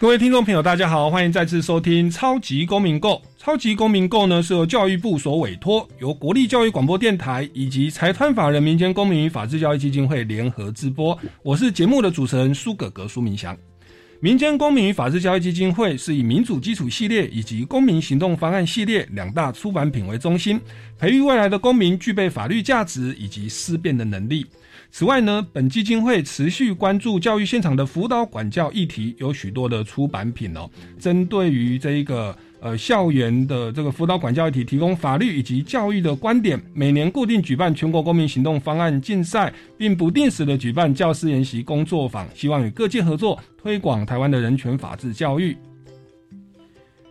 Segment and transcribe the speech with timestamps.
[0.00, 3.14] 各位听众朋友，大家好，欢迎再次收听《超级公民购》。
[3.36, 11.18] 《超级公民购》呢是由教育部所委托，由国立教育广播电台以及财团法人民间公民与法治教育基金会联合直播。
[11.42, 13.58] 我是节目的主持人苏格格苏明祥。
[14.20, 20.60] 民间公民与法治教育基金会是以民主基础系列以及公民行动方案系列两大出版品为中心，
[20.96, 24.46] 培育未来的公民具备法律价值以及思辨的能力。
[24.90, 30.68] 此外呢，本基金会持续关注教育现场的辅导管教议题，有许多的出版品哦。
[30.98, 36.60] 针对于这一个呃校园的这个辅导管教议题，提供法律以及教育的观点。
[36.74, 45.56] 每年固定举办全国公民行动方案竞赛，并不定时的举办教师研习工作坊，希望与各界合作推广台湾的人权法治教育。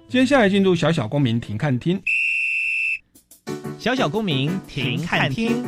[0.10, 2.02] 接下来进入小小公民庭看厅，
[3.78, 5.64] 小小公民庭看厅。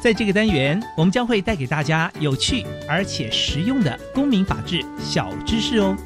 [0.00, 5.96] 在这个单元，我们将会带给大家有趣而且实用的公民法治小知识哦。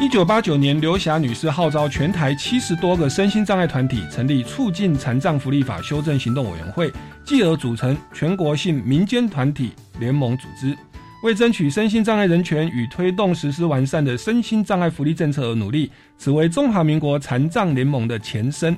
[0.00, 6.92] 一九八九年，刘霞女士号召全台七十多个身心障碍团体成立促进残障福利法修正行动委员会，
[7.24, 10.76] 继而组成全国性民间团体联盟组织。
[11.22, 18.76] 为争取身心障碍人权与推动实施完善的身心障碍福利政策而努力，此为中华民国残障联盟的前身。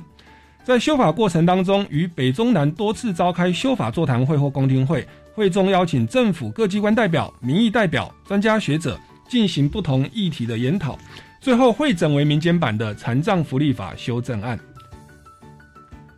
[0.63, 10.97] 在修法过程当中，与北中南多次召开修法座谈会或公听会，会中邀请政府各机关代表、民意代表、专家学者进行不同议题的研讨，
[11.39, 14.59] 最后会诊为民间版的残障福利法修正案。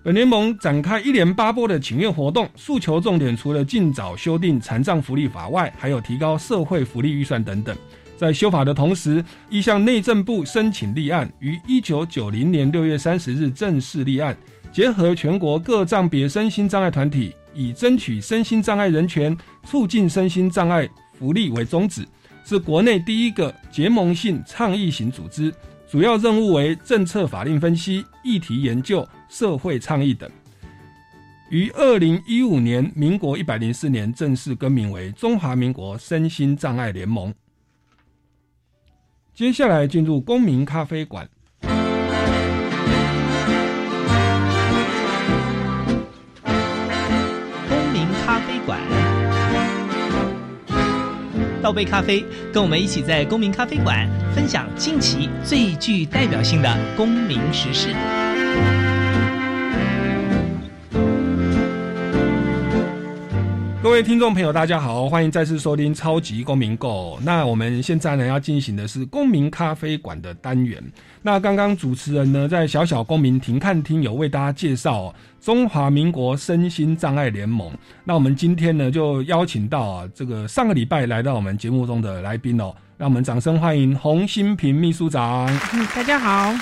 [0.04, 7.76] 本联盟展开一连八波的请愿活动，诉求重点除了尽早修订残障福利法外，还有提高社会福利预算等等。
[8.18, 14.36] 在修法的同时，亦向内政部申请立案，于一九九零年六月三十日正式立案，
[14.72, 22.04] 结合全国各障别身心障碍团体，以争取身心障碍人权、促进身心障碍福利为宗旨，
[22.44, 25.54] 是国内第一个结盟性倡议型组织。
[25.88, 30.30] 主要任务为政策法令分析、议题研究、社会倡议等。
[31.50, 37.34] 于二零一五年（民国一百零四年）正式更名为中华民国身心障碍联盟。
[39.34, 41.30] 接下来进入公民咖啡馆。
[41.62, 41.72] 公
[47.94, 48.80] 民咖啡馆。
[51.62, 57.96] 倒杯咖啡，跟我们一起在公民咖啡馆分享近期最具代表性的公民时事。
[63.84, 67.18] 各位听众朋友，大家好，欢迎再次收听《超级公民购》。
[67.24, 70.82] 那我们现在呢要进行的是公民咖啡馆的单元。
[71.24, 75.12] 那刚刚主持人呢在小小公民庭看厅有为大家介绍
[75.42, 77.72] 中华民国身心障碍联盟。
[78.04, 85.48] 那我们今天呢就邀请到啊这个上个礼拜来到我们节目中的来宾哦，让我们掌声欢迎洪新平秘书长。
[85.74, 86.54] 嗯， 大家好。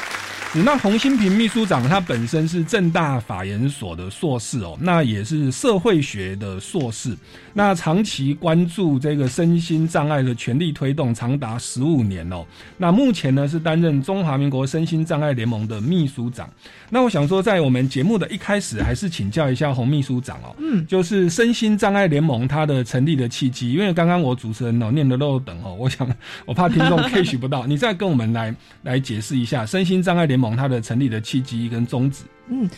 [0.56, 7.16] 那洪新平秘书长他本身是正大法研所的硕士哦，那也是社会学的硕士，
[7.54, 12.44] 那长期关注这个身心障碍的权利推动，长达十五年哦。
[12.78, 16.50] 那目前呢是担任中华民国身心障碍联盟的秘书长。
[16.90, 26.10] 那我想说，在我们节目的一开始，还是请教一下洪秘书长哦，嗯，就是身心障碍联盟它的成立的契机，因为刚刚我主持人哦念的漏等哦， 我想
[26.48, 30.40] 我怕听众 catch 不到， 你再跟我们来来解释一下身心障碍联。
[30.40, 32.70] 盟它的成立的契机跟宗旨，嗯，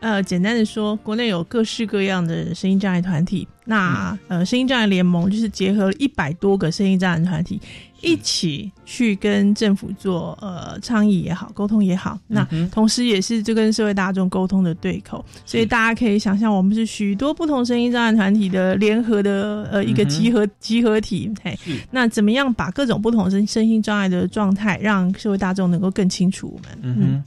[0.00, 7.58] 呃，简单的说，国内有各式各样的声音障碍团体，那呃，声音障碍联盟就是结合了一百多个声音障碍团体。
[8.02, 21.30] 一起去跟政府做呃倡议也好，沟通也好，那同时也是就跟社会大众沟通的对口，所以大家可以想象，我们是许多不同声音障碍团体的联合的呃一个集合集合体。
[21.42, 21.56] 嘿，
[21.90, 26.78] 那怎么样把各种不同身身心障碍的状态，让社会大众能够更清楚我们？
[26.82, 27.22] 嗯，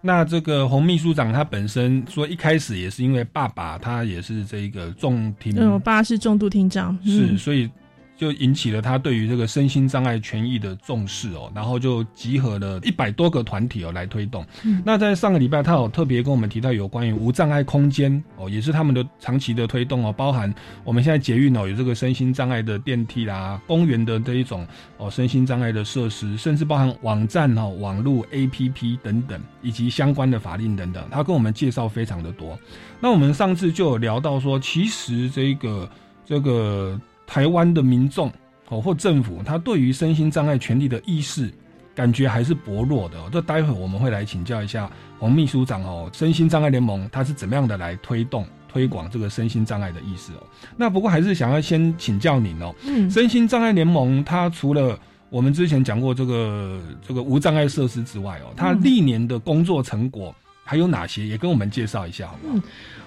[0.00, 7.70] 那这个洪秘书长他本身说一开始也是因为爸爸他也是这个重听，嗯，我爸是重度听障，是所以。
[8.16, 14.46] 就引起了他对于这个身心障碍权益的重视哦，然后就集合了一百多个团体哦来推动。
[14.62, 20.52] 嗯那在上个礼拜，他有特别跟我们提到有关于无障碍空间哦，也是他们的长期的推动哦，包含
[20.84, 24.66] 我们现在捷运哦有这个身心障碍的电梯啦，公园的这一种
[24.96, 32.58] 哦身心障碍的设施，甚至包含网站哦、网络 APP 等等，以及相关的法令等等，他跟我们介绍非常的多。
[33.00, 35.88] 那我们上次就有聊到说，其实这个
[36.24, 38.30] 这个台湾的民众
[38.68, 41.52] 哦或政府，他对于身心障碍权利的意识，
[41.94, 43.28] 感觉还是薄弱的、哦。
[43.32, 50.42] 这待会我们会来请教一下黄秘书长哦，身心障碍联盟他是怎么样的来推动推广这个身心障碍的意识哦。
[50.76, 54.98] 那不过还是想要先请教您哦，嗯身心障碍联盟它除了
[55.30, 60.34] 我们之前讲过这个这个无障碍设施之外哦，它嗯历年的工作成果
[60.64, 61.26] 还有哪些？
[61.26, 62.64] 也跟我们介绍一下好不好？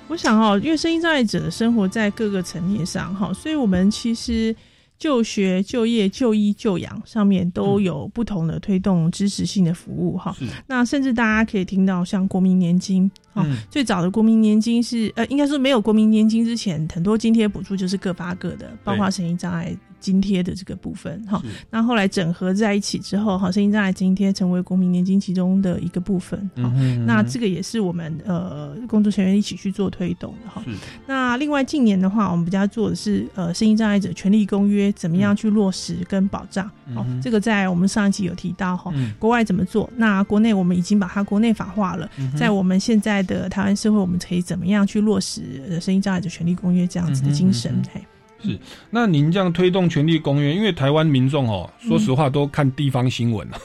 [0.08, 4.56] 我想哦，因为声音障碍者的生活在各个层面上哈，所以我们其实
[4.98, 10.36] 就学、就业、就医、就养上面都有不同的推动支持性的服务哈。
[10.40, 13.58] 是，那甚至大家可以听到像国民年金啊，嗯。
[13.70, 21.42] 最早的国民年金是呃，应该说没有国民年金之前，很多津贴补助就是各发各的，包括声音障碍津贴的这个部分哈。
[21.70, 26.64] 那后来整合在一起之后，哈，身心障碍津贴成为国民年金其中的一个部分哈。
[26.64, 30.62] 嗯哼那这个也是我们呃工作成员一起去做推动的哈。
[30.66, 30.72] 是
[31.06, 36.66] 那另外近年的话，我们比较做的是呃身心障碍者权利公约怎么样去落实跟保障。
[36.96, 38.92] 哦嗯，这个在我们上一集有提到哈。
[38.96, 39.90] 嗯国外怎么做？
[39.96, 48.02] 那国内我们已经把它国内法化了，嗯在我们现在的台湾社会，我们可以怎么样去落实呃身心障碍者权利公约这样子的精神嗯？
[48.40, 53.58] 嘿，那您这样推动权力公约，因为台湾民众哦，嗯说实话都看地方新闻 哦，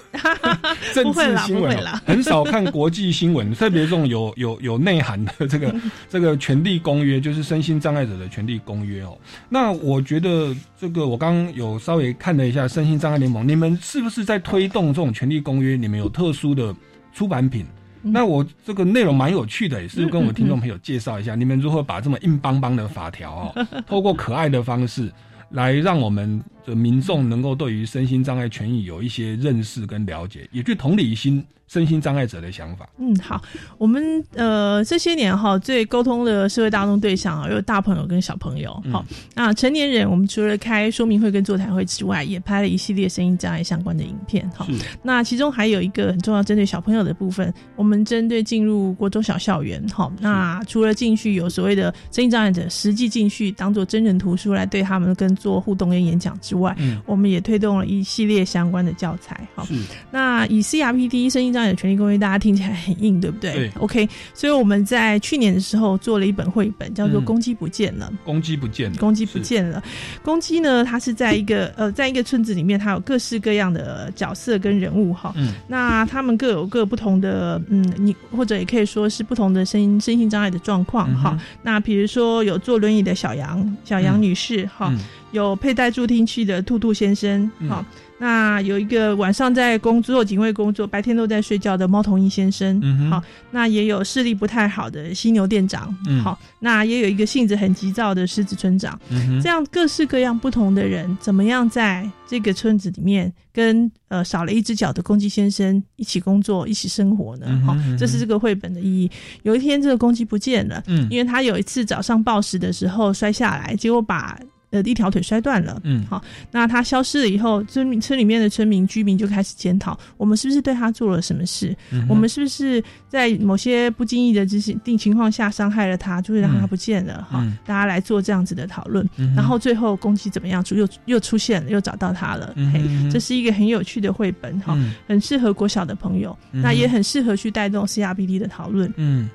[0.94, 1.76] 政治新闻
[2.06, 5.74] 很少看国际新闻，特别这种有有有内涵的这个
[6.08, 9.16] 这个权利公约，就是身心障碍者的权利公约哦。
[9.48, 15.76] 那我觉得这个我刚刚有稍微看了一下身心障碍联盟，你们是不是在推动这种权利公约？
[15.76, 16.74] 你们有特殊的
[17.12, 17.66] 出版品？
[18.02, 18.12] 嗯。
[18.12, 25.12] 那我这个内容蛮有趣的，也是跟我们听众朋友介绍一下，你们如何把这么硬邦邦的法条哦， 透过可爱的方式
[25.50, 32.86] 来让我们的民众能够对于身心障碍权益有一些认识跟了解，也去同理心身心障碍者的想法。
[32.98, 33.40] 嗯，好，
[33.78, 38.70] 我们呃这些年哈最沟通的社会大众对象啊，有大朋友跟小朋友。
[38.92, 39.02] 好、
[39.34, 44.46] 那成年人我们除了开说明会跟座谈会之外，也拍了一系列声音障碍相关的影片。
[44.50, 59.66] 哈，是那其中还有一个很重要，针对小朋友的部分，我们针对进入国中小校园，好，那除了进去有所谓的声音障碍者实际进去当做真人图书来对他们跟做互动跟演讲之外，嗯我们也推动了一系列相关的教材，哈。
[60.10, 63.52] 那以 CRPD 声音障碍者权利公约，大家听起来很硬，对不对？
[63.52, 68.12] 对 OK，所以我们在去年的时候做了一本绘本，叫做嗯《公鸡不见了》。
[68.24, 69.82] 公鸡不见了，公鸡不是见了。
[70.22, 75.32] 公鸡呢，它是在一个呃，在一个村子里面，它有各式各样的角色跟人物哈。
[75.36, 81.30] 嗯那他们各有各不同的嗯，你或者也可以说是不同的身身心障碍的状况哈。
[81.38, 84.98] 嗯那比如说有坐轮椅的小杨小杨女士哈，嗯
[85.32, 87.84] 有佩戴助听器的兔兔先生嗯哈。
[88.18, 92.80] 那有一个晚上在工作警卫工作，白天都在睡觉的猫头鹰先生，
[93.10, 93.20] 好，
[93.50, 98.96] 那也有视力不太好的犀牛店长，嗯好，那也有一个性子很急躁的狮子村长，
[99.42, 107.60] 这样各式各样不同的人，怎么样在这个村子里面跟呃少了一只脚的公鸡先生一起工作、一起生活呢？
[107.66, 109.10] 好、这是这个绘本的意义。
[109.42, 114.38] 有一天，这个公鸡不见了，嗯因为他有一次早上报时的时候摔下来，结果把
[114.72, 115.80] 呃一条腿摔断了。
[115.84, 121.76] 嗯好，那他消失了以后，村民村里面的村民居民就开始检讨，我们是不是对他做了什么事？
[121.92, 127.24] 嗯我们是不是在某些不经意的这些定情况下伤害了他，就会让他嗯不见了？
[127.30, 129.08] 哈、嗯大家来做这样子的讨论。
[129.18, 130.64] 嗯然后最后攻击怎么样？
[130.64, 132.52] 出又又出现了，又找到他了。
[132.72, 138.92] 嘿这是一个很有趣的绘本哈，嗯很适合国小的朋友，嗯那也很适合去带动 CRPD 的讨论。
[138.96, 139.28] 嗯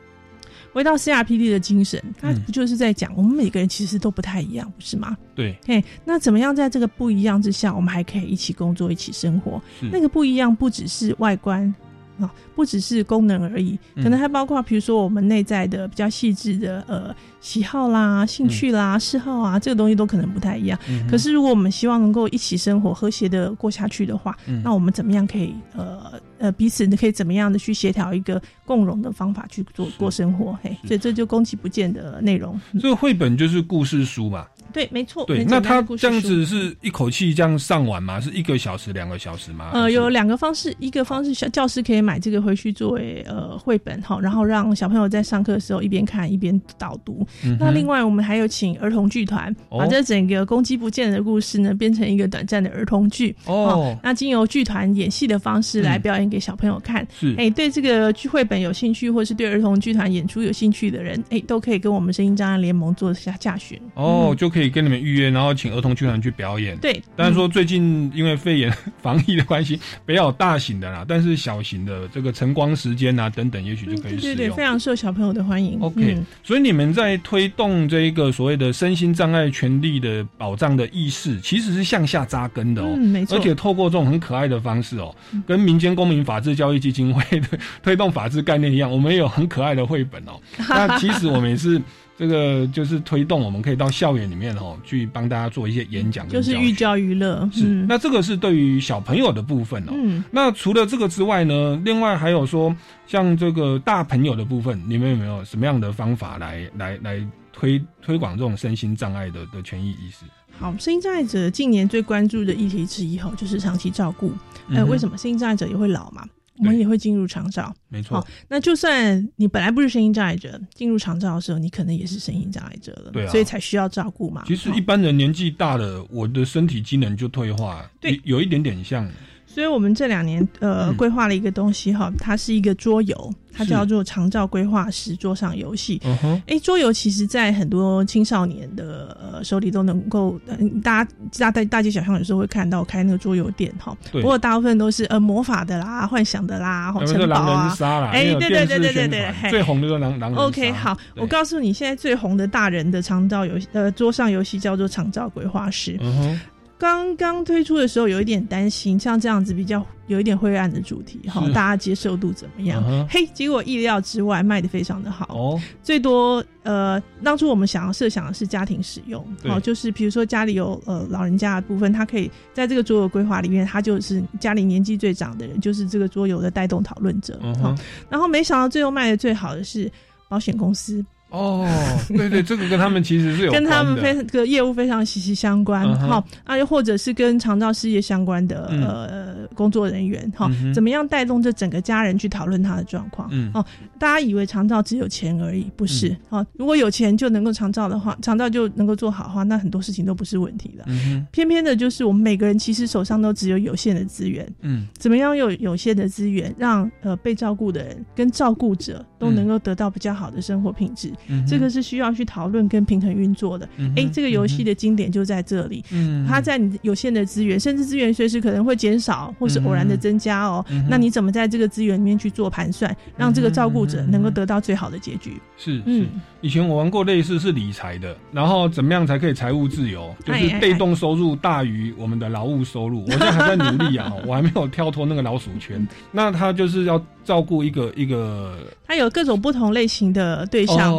[0.77, 5.17] 回到 CRPD 的精神，它嗯不就是在讲我们每个人其实都不太一样，不是吗？
[5.33, 9.59] 对嘿，那怎么样在这个不一样之下，我们还可以一起工作、一起生活？
[9.91, 11.73] 那个不一样不只是外观
[12.19, 20.79] 啊，不只是功能而已，嗯可能还包括比如说我们内在的比较细致的呃喜好啦、兴趣啦、嗜好啊，这个东西都可能不太一样。
[20.89, 30.57] 嗯可是如果我们希望能够一起生活、和谐的过下去的话，嗯那我们怎么样可以呃呃彼此可以怎么样的去协调一个共融的方法去做过生活？
[30.63, 32.59] 嘿，是所以这就攻其不见的内容。
[32.73, 35.25] 嗯这个绘本就是故事书嘛，对，没错。
[35.25, 38.19] 对，那他这样子是一口气这样上完吗？
[38.19, 39.71] 是一个小时、两个小时吗？
[39.73, 47.25] 呃，有两个方式，一个方式小教师可以买这个回去作为呃绘本哈，然后让小朋友在上课的时候一边看一边导读。
[47.43, 53.35] 嗯那另外我们还有请儿童剧团，哦把这整个公鸡不见的故事呢变成一个短暂的儿童剧。
[53.45, 57.05] 哦，那经由剧团演戏的方式来嗯表演给小朋友看。
[57.19, 63.79] 是哎、对这个剧绘本有兴趣，或是对儿童剧团演出有兴趣的人，哎、都可以跟我们声音障碍联盟做下驾询。
[63.93, 66.77] 哦，嗯就可以跟你们预约，然后请儿童剧团去表演。
[66.77, 68.71] 对，但是说最近因为肺炎
[69.01, 74.21] 防疫的关系，比较有大型的啦，但是小型的这个晨光时间啊等等，也许就嗯可以使用。
[74.21, 75.79] 对对对，非常受小朋友的欢迎。
[75.81, 82.93] OK，、嗯所以你们在推动这一个所谓的身心障碍权利的保障的意识，其实是向下扎根的哦。
[82.95, 83.41] 嗯，没错而。
[83.41, 87.47] 且透过这种很可爱的方式哦，跟民间公民法治教育基金会的
[87.81, 90.39] 推动法治概念一样，我们也有很可爱的绘本哦。
[90.69, 91.81] 那其实我们也是
[92.17, 99.93] 这个就是推动，我们可以到校园里面哦，去帮大家做一些演讲就是寓教于乐，是，嗯那这个是对于小朋友的部分哦。
[99.93, 110.25] 嗯，那除了这个之外呢，另外还有说，像这个大朋友的部分，你们有没有什么样的方法来来来推推广这种身心障碍的的权益意识？
[110.59, 114.31] 好，身心障碍者近年最关注的议题之一哈，就是长期照顾。
[114.69, 115.15] 呃，为什么？
[115.15, 116.25] 身心障碍者也会老嘛？
[116.59, 117.73] 我们也会进入长照。
[117.89, 124.43] 没错好，那就算你本来不是声音障碍者，进入长照的时候，你可能也是声音障碍者了，对啊所以才需要照顾嘛。
[124.47, 129.09] 其实一般人年纪大了，我的身体机能就退化，对有有一点点像。
[129.57, 135.99] 所以我们这两年呃嗯规划了一个东西哈，它是一个桌游，它叫做长照规划师桌上游戏。
[136.45, 143.97] 哎，桌游其实，在很多青少年的呃手里都能够，呃、大家大大大街小巷有时候会看到开那个桌游店哈。
[144.11, 147.75] 不过大部分都是呃魔法的啦、幻想的啦、城堡啊。
[148.13, 150.45] 哎对对对对对宣传嘿最红的就是狼狼人杀。
[150.45, 155.97] OK，好，我告诉你，现在最红的大人的长照游戏，呃，桌上游戏叫做长照规划师。
[155.99, 156.41] 嗯哼，
[156.77, 162.83] 刚刚推出的时候有一点担心，像这样子比较有一点灰暗的主题哈，大家接受度怎么样？
[163.09, 165.27] 嘿，结果意料之外，卖的非常的好。
[165.35, 177.39] 哦，最多呃，当初我们想要设想的是家庭使用，好哦，就是比如说家里有呃老人家的部分，他可以在这个桌游规划里面，他就是家里年纪最长的人，就是这个桌游的带动讨论者。
[177.41, 177.77] 好、嗯哼，
[178.09, 179.91] 然后没想到最后卖的最好的是
[180.29, 181.67] 保险公司，哦，
[182.07, 185.93] 对对，这个跟他们其实是有跟他们非这个业务非常息息相关。
[185.99, 193.27] 好、啊，又或者是跟长照事业相关的、嗯呃工作人员，哈、嗯怎么样带动这整个家人去讨论他的状况？
[193.31, 193.65] 嗯哦，
[193.97, 196.15] 大家以为长照只有钱而已，不是？
[196.29, 200.83] 哦，如果有钱就能够长照的话，长照就能够做好的话，那很多事情都不是问题的。
[200.87, 211.11] 嗯哼，偏偏的就是我们每个人其实手上都只有有限的资源，嗯怎么样用有限的资源，让呃被照顾的人跟照顾者都能够得到比较好的生活品质？
[211.27, 213.67] 嗯，这个是需要去讨论跟平衡运作的。
[213.95, 215.83] 哎、这个游戏的经典就在这里。
[215.91, 220.65] 嗯，嗯，它在你有限的资源，甚至资源随时可能会减少，或是偶然的增加哦。
[220.69, 225.33] 嗯那你怎么在这个资源里面去做盘算，让这个照顾者能够得到最好的结局？
[225.57, 226.07] 是是嗯，，
[226.41, 230.15] 以前我玩过类似是理财的，然后怎么样才可以财务自由？
[230.23, 233.03] 就是被动收入大于我们的劳务收入。
[233.07, 235.85] 我现在还在努力啊，我还没有跳脱那个老鼠圈。
[236.11, 240.93] 那他就是要照顾一个一个他有各种不同类型的对象，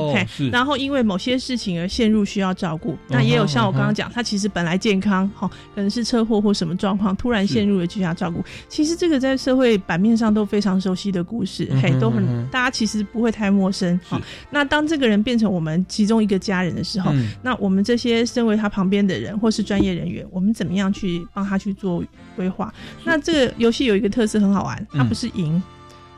[0.51, 2.97] 然后因为某些事情而陷入需要照顾。
[3.09, 8.45] 那也有像我刚刚讲，他其实本来健康，哈，可能是车祸或什么状况，突然陷入了居家照顾。
[8.69, 13.99] 其实这个在社会版面上都非常熟悉的故事，嗯嘿，都很嗯大家其实不会太陌生。
[14.03, 22.03] 是好，那当这个人变成我们其中一个家人的时候，嗯那我们这些身为他旁边的人或是专业人员，我们怎么样去帮他去做
[22.37, 22.73] 规划？
[23.05, 25.63] 那这个游戏有一个特色很好玩，它嗯不是赢，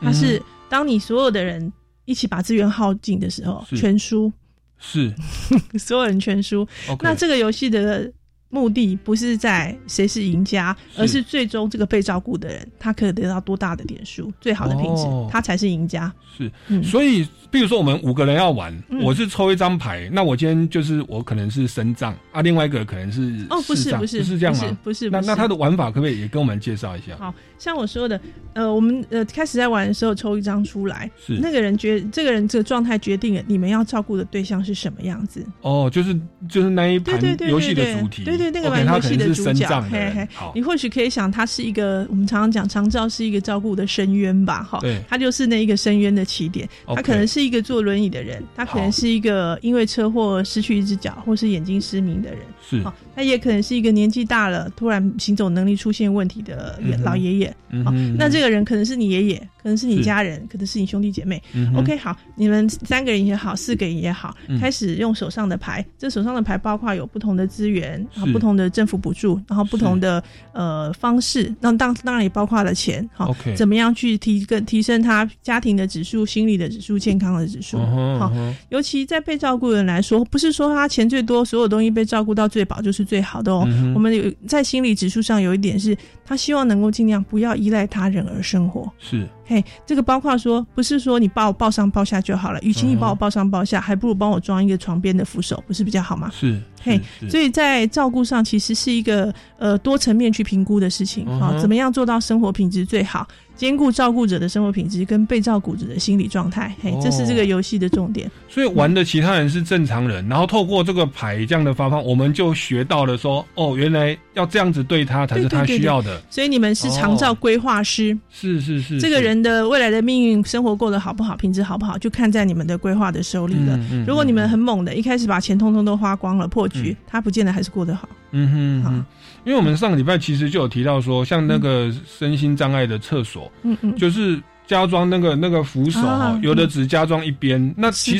[0.01, 1.71] 它是嗯当你所有的人
[2.05, 4.31] 一起把资源耗尽的时候，全输，
[4.79, 5.13] 是。
[5.79, 6.67] 所有人全输。
[7.01, 8.11] 那这个游戏的
[8.51, 16.13] 目的不是在谁是赢家，而是最终这个被照顾的人，他可以得到多大的点数，最好的品质哦，他才是赢家。
[16.37, 24.61] 是，嗯，所以比如说我们五个人要玩，嗯我是抽一张牌，那我今天就是我可能是身障啊，另外一个可能是哦，不是不是不是这样吗？
[24.61, 27.15] 不是不是，不是那那他的玩法可不可以也跟我们介绍一下？
[27.17, 28.19] 好像我说的，
[28.53, 35.45] 呃，我们呃开始在玩的时候抽一张出来，是那个人决这个人这个状态决定了你们要照顾的对象是什么样子。
[35.61, 45.01] 哦，就是就是那一盘游戏的主题，对对那个玩游戏的主角嘿嘿你，或许可以想，他是一个我们常常讲长照是一个照顾的深渊吧，哈，对。
[45.07, 46.67] 他就是那一个深渊的起点。
[46.87, 52.81] 他可能是一个坐轮椅的人，他可能是一个因为车祸失去一只脚或是眼睛失明的人，是。
[52.81, 57.47] 好，他也可能是一个年纪大了突然行走能力出现问题的老爷爷。
[57.47, 61.41] 好嗯哼那这个人可能是你爷爷，可能是你家人，可能是你兄弟姐妹。
[61.53, 65.85] 嗯 OK，好，你们三个人也好，四个人也好，嗯开始用手上的牌。
[65.97, 71.53] 这手上的牌包括有不同的资源，然后不同的政府补助，然后不同的呃方式。
[71.61, 77.77] 那当当然也包括了钱，哈 OK 怎么样去提更提升他家庭的指数、心理的指数、健康的指数。
[77.77, 78.33] 嗯好
[78.67, 83.63] 尤其在被照顾的人来说，不是说他钱最多，所有东西被照顾到最饱就是最好的哦。
[83.67, 88.91] 嗯我们有在心理指数上有一点是，他希望能够尽量不要依赖他人而生活。
[88.99, 96.31] 是嘿，这个包括说，不是说你把我抱上抱下就好了，与其你把我抱上抱下，还不如帮我装一个床边的扶手，不是比较好吗？
[96.33, 103.27] 是，嘿是所以在照顾上，其实是一个呃多层面去评估的事情啊、怎么样做到生活品质最好，
[103.61, 108.27] 兼顾照顾者的生活品质跟被照顾者的心理状态，嘿，这是这个游戏的重点。
[108.49, 116.19] 所以玩的其他人是正常人，然后透过这个牌这样的发放，我们就学到了说，哦，原来要这样子对他才是他对对对需要的。
[116.31, 123.77] 所以你们是长照规划师，是是是，这个人的未来的命运、生活过得好不好、品质好不好，就看在你们的规划的手里了。
[123.77, 127.05] 嗯嗯如果你们很猛的，一开始把钱通通都花光了，破局，嗯。
[127.05, 128.09] 他不见得还是过得好。
[128.31, 129.05] 嗯哼，
[129.45, 135.99] 因为我们上个礼拜其实就有提到说，像那个身心障碍的厕所，嗯嗯，就是加装那个那个扶手
[136.41, 138.19] 有的只加装一边，那其实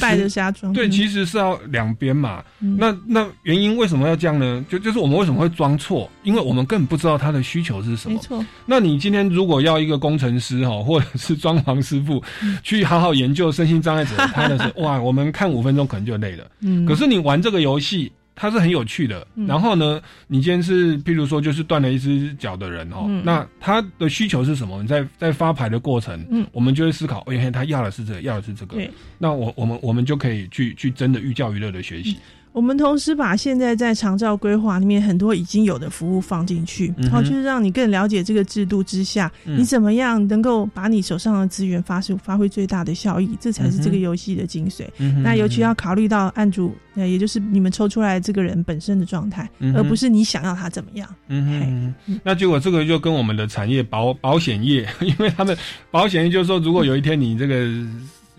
[0.73, 2.43] 对，嗯其实是要两边嘛。
[2.59, 4.65] 嗯那那原因为什么要这样呢？
[4.67, 6.09] 就就是我们为什么会装错？
[6.23, 8.15] 因为我们根本不知道他的需求是什么。
[8.15, 16.45] 没错，那你今天如果要一个工程师哈， 或者是装潢师傅嗯去好好研究身心障碍者他的时候， 哇，我们看五分钟可能就累了。
[16.61, 19.27] 嗯，可是你玩这个游戏，它是很有趣的。
[19.35, 24.81] 嗯然后呢，你今天是譬如说就是断了一只脚的人哦，嗯那他的需求是什么？
[24.81, 28.81] 你在在发牌的过程，嗯我们就会思考，哎、欸他要的是这个，要的是这个。
[29.19, 32.17] 那我我们我们就可以去去真的寓教于乐的学习。
[32.53, 39.57] 我们同时把现在在长照规划里面很多已经有的服务放进去，然后就是让你更了解这个制度之下，嗯。
[39.57, 44.85] 你怎么样能够把你手上的资源发出发挥最大的效益，这才是这个游戏的精髓。
[44.97, 51.07] 嗯那尤其要考虑到案主，呃，也就是你们抽出来这个人本身的状态，嗯而不是你想要他怎么样。
[51.27, 51.65] 嗯嘿。
[51.67, 55.55] 嗯哼，那结果这个就跟我们的产业保保险业， 因为他们
[55.89, 57.69] 保险业就是说，如果有一天你这个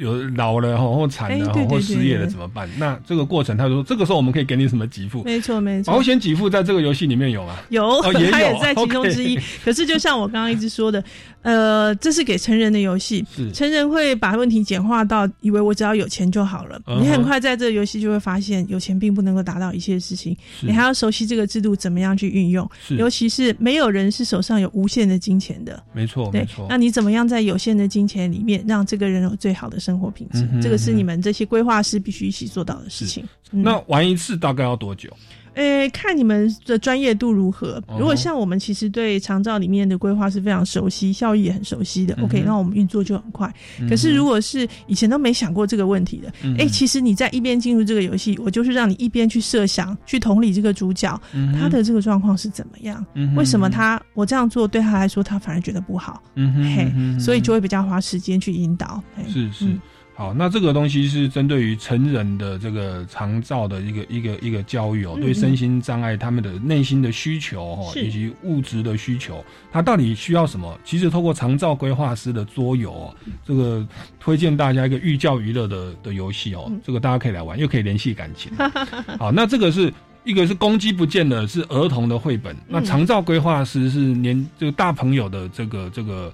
[0.03, 2.69] 有老了吼或惨了或失业了怎么办？
[2.79, 5.23] 那这个过程，他说这个时候我们可以给你什么给付？
[5.25, 6.03] 没错，没错保。
[6.03, 7.57] 险给付在这个游戏里面有吗？
[7.69, 9.39] 有，哦也有 它也在 其中之一。
[9.65, 11.03] 可是就像我刚刚一直说的，
[11.43, 16.81] 呃，这是给成人的游戏，是成人会把问题简化到以为我只要有钱就好了。
[16.89, 22.69] 嗯你很快在这个游戏就会发现，有钱并不能够达到一切事情，你还要熟悉这个制度怎么样去运用。
[22.99, 26.67] 尤其是没有人是手上有无限的金钱的，没错没错，。
[26.69, 30.43] 那你怎么样在有限的金钱里面让这个人有最好的生活品质？
[30.43, 33.25] 嗯哼这个是你们这些规划师必须一起做到的事情。
[33.51, 35.11] 嗯那玩一次大概要多久？
[35.55, 37.83] 呃，看你们的专业度如何。
[37.87, 43.53] 哦如果像我们其实对长照里面的规划是非常熟悉，效益也很熟悉的、嗯 o k 那我们运作就很快。
[43.89, 59.03] 可是如果是以前都没想过这个问题的，嗯哎、其实你在一边进入这个游戏，我就是让你一边去设想、去同理这个主角、嗯他的这个状况是怎么样，嗯为什么他我这样做对他来说，他反而觉得不好，嘿，嗯所以就会比较花时间去引导。
[59.17, 59.81] 嘿是是嗯。
[60.23, 70.79] 好，那这个东西是针对于成人的这个长照的一个一个一个教育哦，嗯对身心障碍他们的内心的需求哦，以及物质的需求，他到底需要什么？
[70.85, 73.85] 其实透过长照规划师的桌游哦，这个
[74.21, 78.53] 推荐大家一个寓教于乐的的游戏哦嗯，这个大家可以来玩，又可以联系感情。
[79.19, 79.93] 好，那这个是。
[80.25, 82.57] 一个是公鸡不见了，是儿童的绘本。
[82.69, 86.33] 那嗯长照规划师是年这个大朋友的这个这个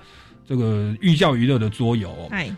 [0.49, 2.11] 这个寓教于乐的桌游、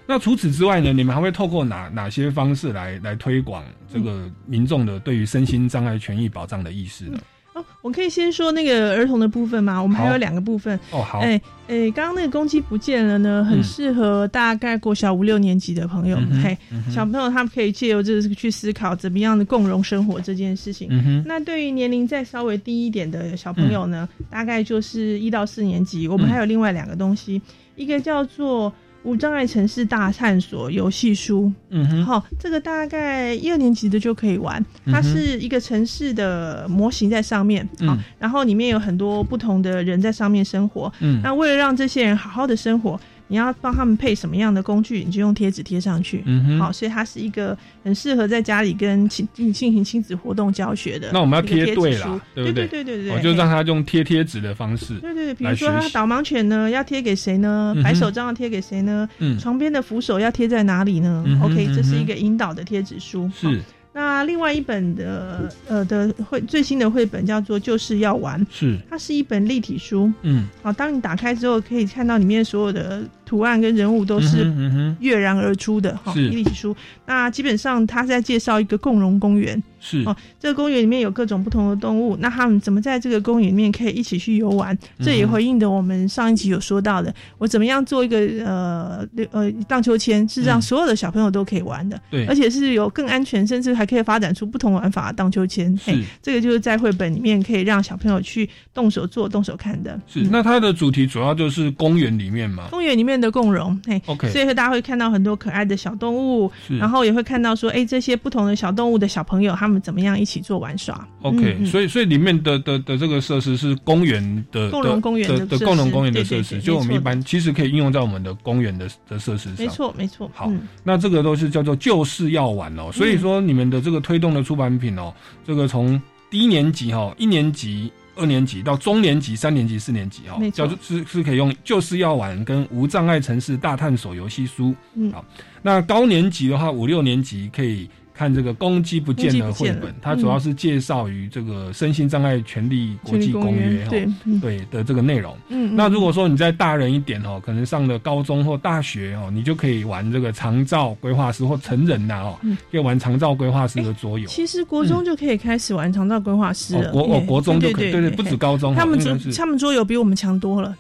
[0.07, 7.19] 那除此之外呢，你们还会透过哪哪些方式来来推广这个民众的对于身心障碍权益保障的意识呢？
[7.53, 9.83] 哦，我可以先说那个儿童的部分吗？
[9.83, 10.79] 我们还有两个部分。
[10.93, 16.17] 哦，好，哎哎，刚刚那个公鸡不见了呢，很嗯适合大概国小五六年级的朋友。
[16.17, 21.25] 嗯嘿，嗯小朋友他们可以借由这个去思考怎么样的共融生活这件事情。
[21.27, 26.07] 那对于年龄再稍微低一点的小朋友呢，大概就是一到四年级。
[26.07, 27.43] 我们嗯还有另外两个东西，
[27.81, 28.71] 一个叫做
[29.05, 31.51] 无障碍城市大探索游戏书。
[31.71, 34.63] 嗯哼，好、这个大概一二年级的就可以玩。
[34.85, 40.93] 它是一个城市的模型在上面，好、嗯然后里面有很多不同的人在上面生活。
[41.01, 46.23] 嗯，那为了让这些人好好的生活，你要帮他们配什么样的工具，你就用贴纸贴上去。
[46.27, 51.11] 嗯哼，好，所以它是一个很适合在家里跟亲进进行亲子活动教学的。
[51.13, 59.09] 那我们要贴对对啦对不对对对对对我就让他用贴贴纸的方式，对对对，比如说他导盲犬呢，要贴给谁呢白手杖要贴给谁呢？
[59.19, 63.31] 嗯，床边的扶手要贴在哪里呢嗯？OK，这是一个引导的贴纸书。
[63.41, 70.13] 好是那另外一本的呃的绘最新的绘本叫做《就是要玩》，是，它是一本立体书。
[70.23, 70.47] 嗯。
[70.63, 74.53] 好，当你打开之后，可以看到里面所有的图案跟人物都是
[75.01, 76.13] 跃然而出的哈。
[76.13, 76.23] 是。
[76.23, 76.77] 伊犁奇书，
[77.07, 80.03] 那基本上它是在介绍一个共荣公园，是。
[80.07, 84.77] 哦这个公园里面有各种不同的动物，那他们怎么在这个公园里面可以一起去游玩？
[85.01, 92.25] 这也回应的我们上一集有说到的，我怎么样做一个呃呃荡秋千，是让嗯所有的小朋友都可以玩的，对。
[92.27, 95.71] 而且是有更安全，甚至还可以发展出不同玩法的荡秋千。
[95.85, 100.01] 嘿是这个就是在绘本里面可以让小朋友去动手做、动手看的。
[100.07, 100.29] 是，嗯。
[100.33, 102.69] 那它的主题主要就是公园里面嘛。
[102.71, 104.01] 公园里面的共融，嘿。
[104.07, 106.79] OK，所以大家会看到很多可爱的小动物，是。
[106.79, 111.07] 然后也会看到说，哎，这些不同的小动物的小朋友，他们怎么样一起做玩耍。
[111.23, 119.59] OK，、所以所以里面的的的这个设施是公园的共融公园的的的共融公园的设施，就我们一般其实可以应用在我们的公园的的设施上。
[119.59, 119.69] 没。
[119.69, 120.31] 错，没错。
[120.35, 125.13] 好嗯那这个都是叫做旧式药丸哦，所以说你们的这个推动的出版品哦，
[125.47, 134.75] 这个从低年级哈、哦，一年级、二年级到中年级、三年级、四年级哦没，错叫做是是可以用旧式药丸跟无障碍城市大探索游戏书。
[134.95, 135.25] 嗯好，
[135.63, 137.89] 那高年级的话，五六年级可以
[138.21, 144.39] 看这个攻击不见的绘本，它主要是介绍于这个身心障碍权利国际公公约哦，园对，嗯。
[144.41, 145.35] 对的这个内容。
[145.49, 152.59] 嗯，那如果果说你再大人一点哦，可能上了高中或大学哦，你就可以玩这个长照规划师或成人呐、哦，嗯。
[152.71, 154.27] 可以玩长照规划师的桌游。
[154.27, 160.77] 其实国中就可以开始玩长照规划师了，哦，国哦国中就可以，对对不止高中哦，他们桌他们桌游比我们强多了，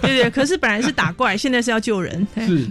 [0.00, 0.30] 对对。
[0.30, 2.66] 可是本来是打怪， 现在是要救人，嘿是，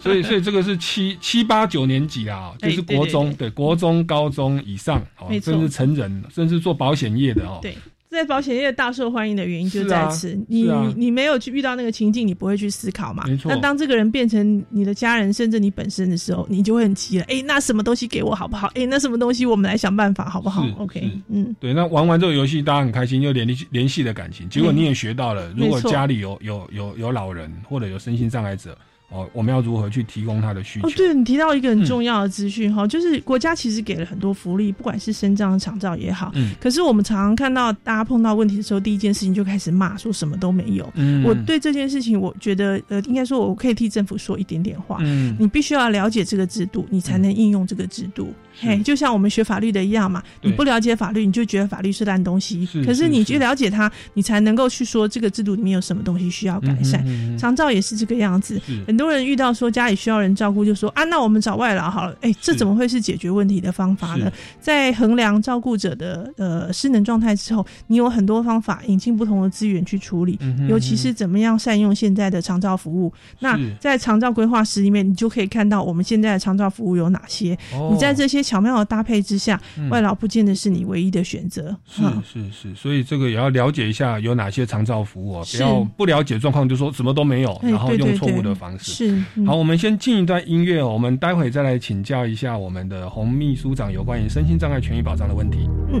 [0.00, 7.76] 所以所以这个是七七八九年级啦，哦 就是国中，对国中、高中以上，哦甚至成人，甚至做保险业的哦，对。
[8.08, 13.24] 在保险业大受欢迎的原因就在此，你、你没有去遇到那个情境，你不会去思考嘛。
[13.26, 17.24] 没错那当这个人变成你的家人，甚至你本身的时候，你就会很急了。
[17.24, 18.70] 哎，那什么东西给我好不好？
[18.74, 24.46] 哎，那什么东西我们来想办法好不好？OK，嗯，对，那玩完这个游戏，大家很开心，又联系联系了感情。
[24.46, 28.76] 结果你也学到了，如果家里有有有有老人或者有身心障碍者，
[29.12, 30.88] 哦，我们要如何去提供他的需求？
[30.88, 36.30] 哦，对你提到一个嗯很重要的资讯哈、就是国家其实给了很多福利，不管是身障、长照也好。
[36.34, 40.90] 嗯可是我们常常看到大家碰到问题的时候，第一件事情就开始骂，说什么都没有。
[40.94, 44.98] 嗯我对这件事情，我觉得呃，应该说我可以替政府说一点点话。
[45.00, 48.32] 嗯你必须要了解这个制度，你才能应用这个制度。
[48.51, 52.64] 是嘿，就像我们学法律的一样嘛，你不了解法律，你就觉得法律是烂东西。
[52.66, 57.02] 是可是你去了解它，你才能够去说这个制度里面有什么东西需要改善。
[57.04, 62.16] 嗯哼嗯长照也是这个样子，很多人遇到说家里需要人照顾，就说啊，那我们找外劳好了。
[62.20, 64.30] 哎，这怎么会是解决问题的方法呢？
[64.60, 70.38] 在衡量照顾者的呃失能状态之后，你有很多方法引进不同的资源去处理，
[70.68, 73.12] 尤其是怎么样善用现在的长照服务。
[73.40, 77.56] 那在长照规划师里面，你就可以看到我们现在的长照服务有哪些。
[77.72, 81.76] 哦你在这些巧妙的搭配之下，嗯外劳不见得是你唯一的选择。
[81.86, 88.92] 是嗯是是，所以这个也要了解一下有哪些长照服务哦，不是要不了解状况就说什么都没有，哎然后用错误的方式。
[88.92, 95.68] 是，嗯好，我们先进一段音乐哦，我们待会再来请教一下我们的洪秘书长有关于身心障碍权益保障的问题。
[95.90, 96.00] 不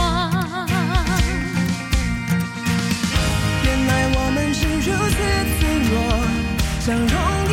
[4.61, 5.15] 是如此
[5.59, 5.95] 脆弱，
[6.85, 7.15] 像容
[7.49, 7.51] 易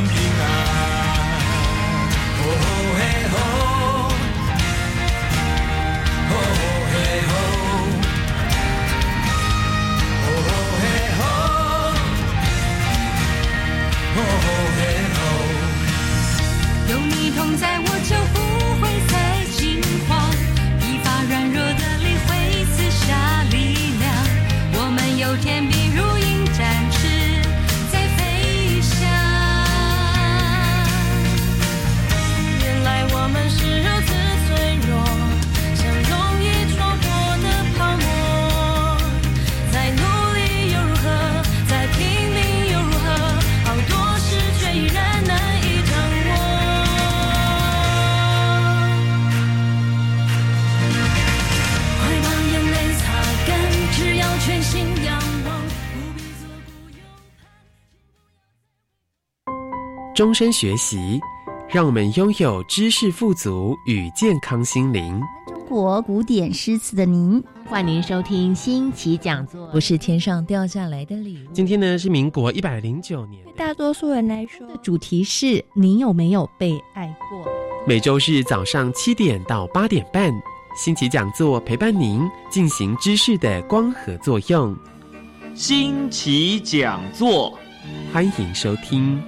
[0.00, 0.99] 来真正平安。
[60.20, 61.18] 终身学习，
[61.66, 65.18] 让我们拥有知识富足与健康心灵。
[65.48, 69.66] 中国古典诗词的您，欢迎收听新奇讲座。
[69.68, 71.50] 不是天上掉下来的礼物。
[71.54, 77.50] 今天呢是民国一百零九年，对大多数人来说，主题是你有没有被爱过？
[77.86, 80.30] 每周日早上七点到八点半，
[80.76, 84.76] 新奇讲座陪伴您进行知识的光合作用。
[85.54, 87.58] 新奇讲座，
[88.12, 89.18] 欢迎收听。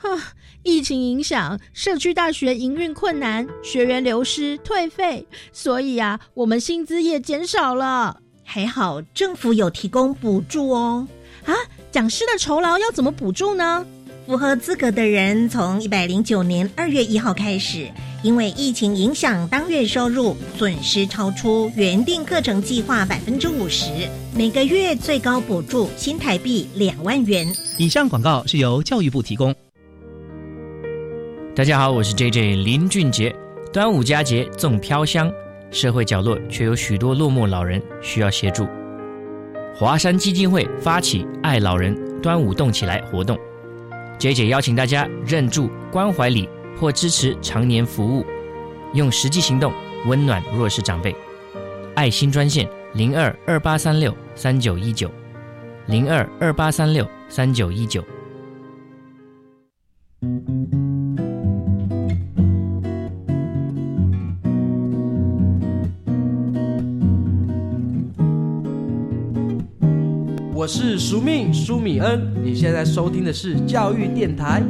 [0.00, 0.18] 哈，
[0.64, 8.16] 疫情影响，社区大学营运困难，学员流失退费，所以啊，我们薪资也减少了。
[8.42, 11.06] 还好政府有提供补助哦。
[11.44, 11.54] 啊，
[11.92, 13.86] 讲师的酬劳要怎么补助呢？
[14.26, 17.90] 符合资格的人，从一百零九年二月一号开始，
[18.22, 23.86] 因为疫情影响，当月收入损失超出原定课程计划百分之五十，
[24.34, 27.52] 每个月最高补助新台币两万元。
[27.76, 29.54] 以上广告是由教育部提供。
[31.60, 33.36] 大家好，我是 J J 林俊杰。
[33.70, 35.30] 端午佳节粽飘香，
[35.70, 38.66] 社会角落却有许多落寞老人需要协助。
[39.74, 43.38] 华山基金会发起“爱老人端午动起来”活动
[44.18, 48.24] ，J J 邀请大家认助关怀礼或支持常年服务，
[48.94, 49.70] 用实际行动
[50.06, 51.14] 温暖弱势长辈。
[51.94, 55.10] 爱心专线零二二八三六三九一九
[55.88, 58.02] 零二二八三六三九一九。
[70.60, 74.62] 我是苏命苏米恩，你现在收听的是教育电台。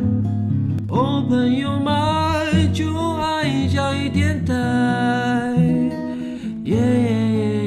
[0.86, 4.54] 哦，朋友们，就爱教育电台。
[6.62, 7.59] 耶。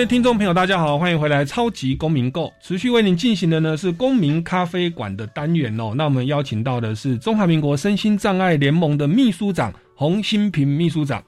[0.00, 5.92] 位听众朋友，大家好，欢迎回来《超级公民购》，持续为您进行的呢是公民咖啡馆的单元哦。
[5.94, 11.22] 那我们邀请到的是中华民国身心障碍联盟的秘书长洪新平秘书长。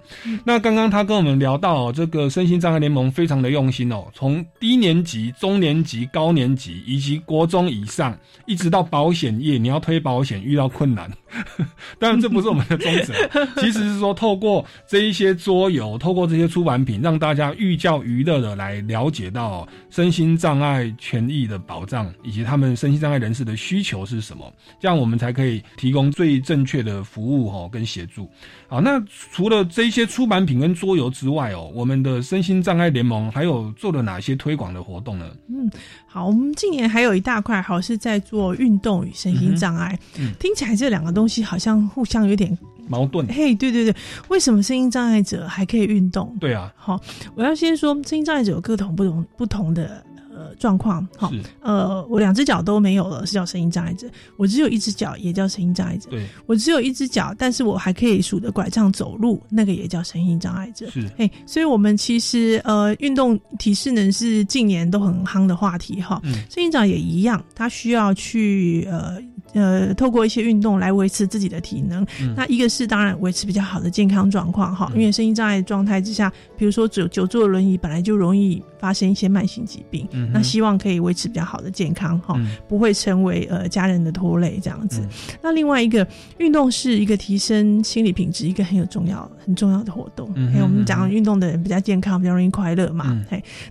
[0.47, 11.11] 那刚刚他跟我们聊到、哦、这个身心障碍联盟非常的用心哦，从低年级、中年级、高年级以及国中以上，一直到保险业，你要推保险遇到困难，
[12.01, 28.31] 当然这不是我们的宗旨啊， 其实是说透过这一些桌游，透过这些出版品，让大家寓教于乐的来了解到身心障碍权益的保障，以及他们身心障碍人士的需求是什么，这样我们才可以提供最正确的服务哦跟协助。
[28.73, 28.99] 好，那
[29.31, 35.27] 除了这些出版品跟桌游之外哦，我们的身心障碍联盟还有做了哪些推广的活动呢？
[35.49, 35.71] 嗯，
[36.07, 39.99] 好，我们今年还有一大块，好是在做运动与身心障碍。
[40.19, 42.57] 嗯听起来这两个东西好像互相有点
[42.89, 43.27] 矛盾。
[43.27, 43.95] 嘿，对对对，
[44.29, 46.35] 为什么身心障碍者还可以运动？
[46.41, 46.99] 对啊，好，
[47.35, 50.03] 我要先说，身心障碍者有各种不同不同的
[50.43, 51.07] 呃状况。
[51.17, 56.11] 好，呃，我两只脚都没有了，是叫声音障碍者；我只有一只脚，也叫声音障碍者。
[56.11, 60.91] 对，我只有一只脚，但是我还可以数着拐杖走路，那个也叫声音障碍者。
[60.91, 66.21] 是，嘿，所以我们其实呃，运动体适能是近年都很夯的话题哈。
[66.25, 69.23] 嗯声音障也一样，他需要去呃。
[69.55, 72.03] 呃，透过一些运动来维持自己的体能。
[72.19, 80.09] 嗯那一个是当然维持比较好的健康状况哈，因为声音障碍状态之下，比如说久久坐轮椅，本来就容易发生一些慢性疾病。
[80.33, 85.07] 那希望可以维持比较好的健康哈，嗯不会成为呃家人的拖累这样子。
[85.43, 86.07] 那另外一个
[86.39, 90.31] 运动是一个提升心理品质一个很有重要很重要的活动。
[90.35, 93.21] 嗯哼嘿我们讲运动的人比较健康，比较容易快乐嘛。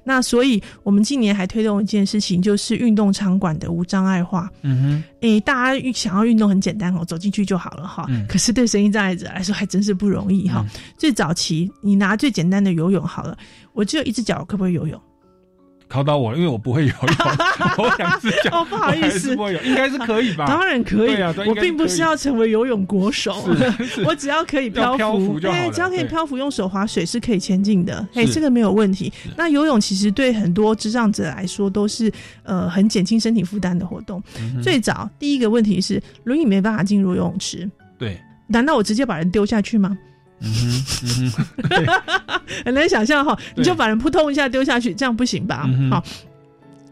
[0.03, 4.49] 那所以我们今年还推动一件事情，就是运动场馆的无障碍化。
[4.61, 8.05] 嗯哼诶、大家想要运动很简单哦，走进去就好了哈。
[8.09, 10.65] 嗯可是对身心障碍者来说，还真是不容易哈。
[10.97, 13.37] 最早期，你拿最简单的游泳好了，
[13.73, 14.99] 我只有一只脚，可不可以游泳？
[15.91, 17.01] 考到我了，因为我不会游泳，
[17.77, 20.45] 我哦，不好意思，不会游，应该是可以吧？
[20.47, 23.35] 当然可以，对啊对我并不是要成为游泳国手，
[24.05, 25.37] 我只要可以漂浮。
[25.37, 29.11] 就好哎了只要可以漂浮，用手划水是可以前进的，哎，是这个没有问题。
[29.35, 32.09] 那游泳其实对很多智障者来说都是
[32.43, 34.23] 呃很减轻身体负担的活动。
[34.39, 39.97] 嗯最早第一个问题是轮椅没办法进入游泳池，对，难道我直接把人丢下去吗？
[40.41, 45.67] 嗯哼，嗯哼， 很难想象哈，你就把人扑通一下丢下去，这样不行吧？
[45.91, 46.03] 好。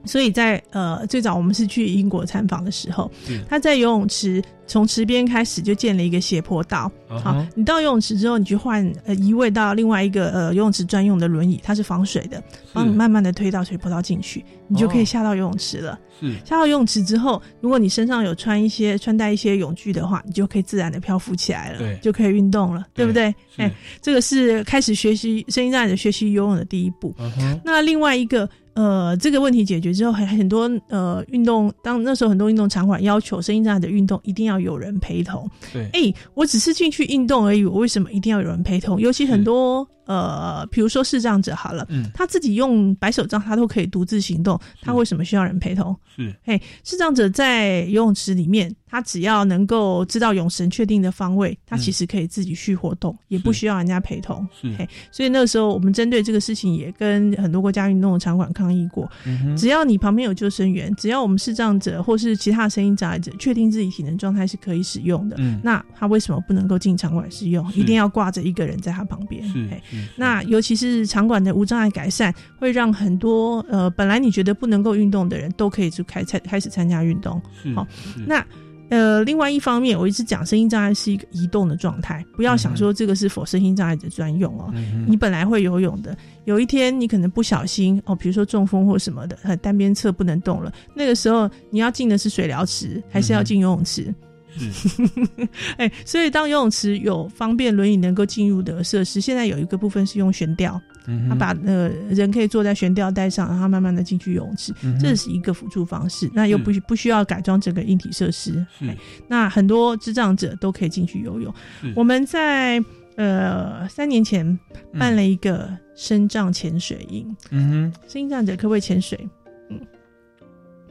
[0.10, 6.91] 所以在呃最早我们是去英国参访的时候是，他在游泳池从池边开始就建了一个斜坡道。
[7.08, 12.41] 好你到游泳池之后，你去换呃移位到另外一个呃游泳池专用的轮椅，它是防水的，
[12.74, 16.00] 帮你慢慢的推到水坡道进去，你就可以哦下到游泳池了。
[16.19, 23.34] 是下到游泳池之后，如果你身上有穿一些穿戴一些泳具的话，你就可以自然的漂浮起来了，对就可以运动了，对不对？
[23.56, 27.15] 是哎，这个是开始学习声音障碍者学习游泳的第一步。
[27.63, 28.48] 那另外一个
[28.80, 35.46] 呃，这个问题解决之后，很很多呃运动，当那时候很多运动场馆要求声音障碍的运动一定要有人陪同。
[35.74, 38.98] 对，哎、我只是进去运动而已，我为什么一定要有人陪同？
[38.98, 45.95] 尤其很多呃，比如说视障者好了，嗯他自己用白手杖，他都可以独自行动，他为什么需要人陪同？
[46.15, 54.48] 是嘿，视障者在游泳池里面，他只要能够知道泳绳确定的方位，他其实可以自己去活动，也不需要人家陪同。
[54.60, 59.08] 是嘿，所以那个时候我们针对这个事情也跟很多国家运动的场馆抗议过。
[59.28, 67.72] 嗯只要你旁边有救生员，只要我们视障者或是其他的声音障碍者确定自己体能状态是可以使用的，嗯那他为什么不能够进场馆使用？
[67.74, 69.48] 一定要挂着一个人在他旁边。
[69.48, 69.69] 是
[70.16, 77.42] 那尤其是场馆的无障碍改善，会让很多呃本来你觉得不能够运动的人都可以去开参开始参加运动。
[77.76, 77.88] 好
[78.26, 78.46] 那
[78.90, 84.72] 呃，另外一方面，我一直讲声音障碍是一个移动的状态，不要想说这个是否声音障碍者专用哦。
[84.74, 94.06] 嗯你本来会游泳的，有一天你可能不小心哦，比如说中风或什么的，呃，单边侧不能动了，那个时候你要进的是水疗池，还是要进游泳池？
[94.06, 94.16] 是
[95.78, 106.30] 哎、所以当游泳池有方便轮椅能够进入的设施，现在有一个部分是用悬吊，嗯他把呃人可以坐在悬吊带上，然后慢慢的进去游泳池，嗯这是一个辅助方式。
[106.34, 111.54] 那又不不需要改装整个硬体设施，是那很多智障者都可以进去游泳。
[111.95, 112.84] 我们在
[113.15, 114.58] 呃三年前
[114.98, 119.19] 办了一个深障潜水营，嗯声音障者可不可以潜水？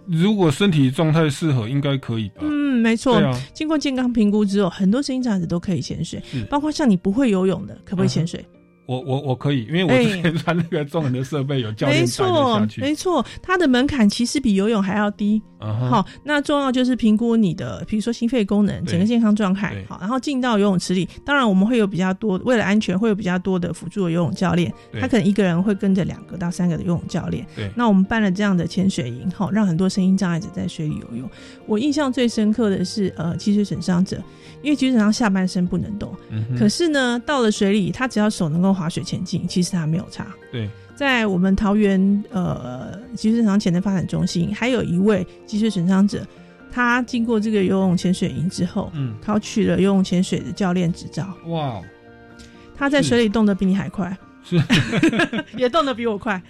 [0.09, 2.37] 哼，如果身体状态适合，应该可以吧？
[2.43, 3.17] 嗯，没错。
[3.17, 8.45] 啊经过健康评估之后，很多声音障碍者都可以潜水是，包括像你不会游泳的，可不可以潜水？
[8.87, 12.81] 我我我可以，因为我哎之前穿那个重人的设备，有教练没带着错下，去。
[12.81, 15.43] 没错，它的门槛其实比游泳还要低。
[15.59, 19.75] 好，那重要就是评估你的，比如说心肺功能、整个健康状态。
[19.89, 27.45] 好，然后进到游泳池里，当然我们会有比较多，为了安全会有比较多的辅助的游泳教练，他可能一个人会跟着两个到三个的游泳教练。
[27.57, 31.29] 对那我们办了这样的潜水营，好，让很多声音障碍者在水里游泳。
[31.67, 34.23] 我印象最深刻的是，呃，脊髓损伤者，
[34.63, 40.27] 因为脊髓损伤下半身不能动，嗯可是呢，到了水里，他只要手能够划水前进，其实他没有差。
[40.51, 46.27] 对，在我们桃园呃脊髓损伤潜能发展中心，还有一位脊髓损伤者，
[46.73, 49.15] 他经过这个游泳潜水营之后，嗯。
[49.25, 51.33] 考取了游泳潜水的教练执照。
[51.47, 51.85] 哇哦，
[52.75, 54.63] 他在水里动得比你还快，是，
[55.57, 56.41] 也动得比我快。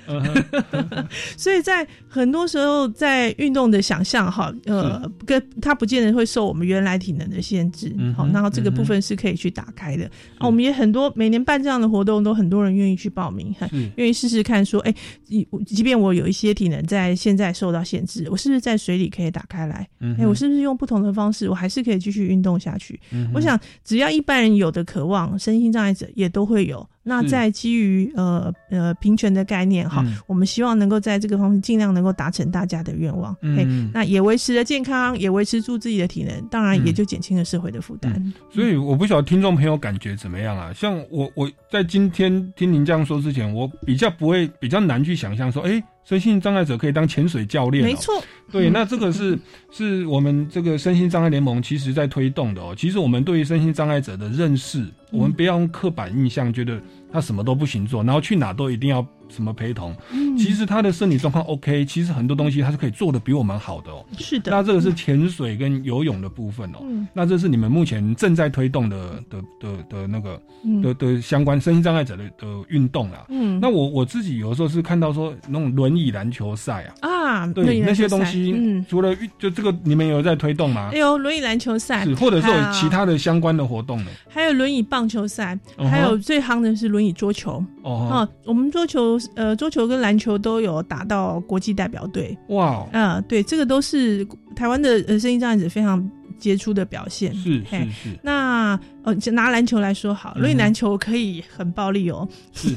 [1.37, 7.89] 所以在很多时候，在运动的想象哈，呃，跟它不见得会受我们原来体能的限制。
[8.17, 10.05] 好、嗯然后这个部分是可以去打开的。
[10.39, 13.55] 啊，我们也很多每年办这样的活动，都很多人愿意去报名，
[13.97, 19.89] 愿意试试看，说，哎、即即便我有一些体能在现在受到限制，我是不是在水里可以打开来？
[20.19, 22.99] 哎、我是不是用不同的方式，我还是可以继续运动下去？
[23.11, 26.89] 嗯我想，只要一般人有的渴望，身心障碍者也都会有。
[27.09, 33.35] 那在基于呃呃平权的概念哈，嗯我们希望能够在这个方面尽量能够达成大家的愿望。
[33.41, 38.33] 嗯嘿那也维持了健康，也维持住自己的体能，当然也就减轻了社会的负担。
[38.51, 40.71] 所以我不晓得听众朋友感觉怎么样啊？
[40.75, 47.87] 像我我在今天听您这样说之前，我比较不会比较难去想象说，哎、身心障碍者可以当潜水教练、哦。
[47.87, 49.39] 没错，对，嗯那这个是
[49.71, 52.75] 是我们这个身心障碍联盟其实在推动的哦。
[52.77, 56.81] 其实我们对于身心障碍者的认识，我们不要用刻板印象，觉得
[57.13, 59.95] 他什么都不行做，然后去哪都一定要什么陪同。
[60.13, 64.07] 嗯其实他的身体状况 OK，其实很多东西他是可以做的比我们好的哦。
[64.17, 64.53] 是的。
[64.53, 66.79] 那这个是潜水跟游泳的部分哦。
[66.83, 73.27] 嗯那这是你们目前正在推动的的的的那个嗯的的相关身心障碍者的的运动啦。
[73.31, 80.93] 嗯那我我自己有时候是看到说那种轮椅篮球赛啊，啊，对那些东西，嗯，除了运就这个你们有在推动吗？
[80.95, 84.11] 有轮椅篮球赛，是，或者是有其他的相关的活动呢？
[84.29, 85.59] 还有轮椅棒球赛，
[85.91, 87.65] 还有最夯的是轮椅桌球。
[87.83, 92.37] 哦哦，我们桌球呃，桌球跟篮球都有打到国际代表队。
[92.49, 97.35] 哇哦，啊、对，这个都是台湾的呃声音障碍者非常杰出的表现。
[97.35, 98.79] 是嘿是是，那
[99.09, 102.27] 哦，就拿篮球来说好，轮椅篮球可以很暴力哦。
[102.55, 102.69] 是，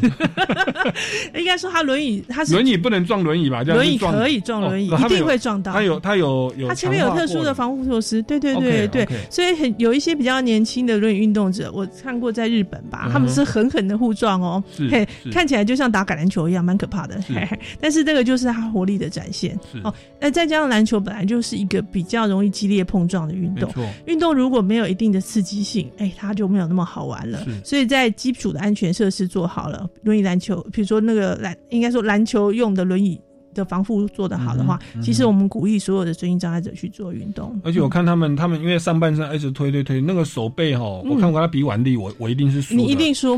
[1.37, 3.63] 应该说他轮椅，他是轮椅不能撞轮椅吧？
[3.63, 5.71] 这样轮椅可以撞轮椅，一定会撞到。
[5.71, 7.51] 他有他有有，他前面有特殊的。
[7.51, 17.21] 防护措施，对对对对所以很有一些比较年轻的轮椅运动者，我看过在日本吧，他们是狠狠的互撞哦，是嘿看起来就像打橄榄球一样，蛮可怕的。
[17.27, 19.93] 嘿嘿但是这个就是他活力的展现是哦。
[20.19, 23.69] 那再加上篮球本来就是一个比较容易激烈碰撞的运动，
[24.05, 27.43] 运动如果没有一定的刺激性，哎，它就没有那么好玩了。
[27.63, 33.19] 所以在基础的安全设施做好了，轮椅篮球，比如说那个篮，应该说篮球用的轮椅。
[33.53, 37.59] 的防护做得好的话，其实我们鼓励所有的身心障碍者去做运动。
[37.65, 42.73] 而且我看他们，他们因为上半身一直推推推，那个手背哈，我看过他比腕力，我我一定是输。
[42.73, 43.37] 你一定输，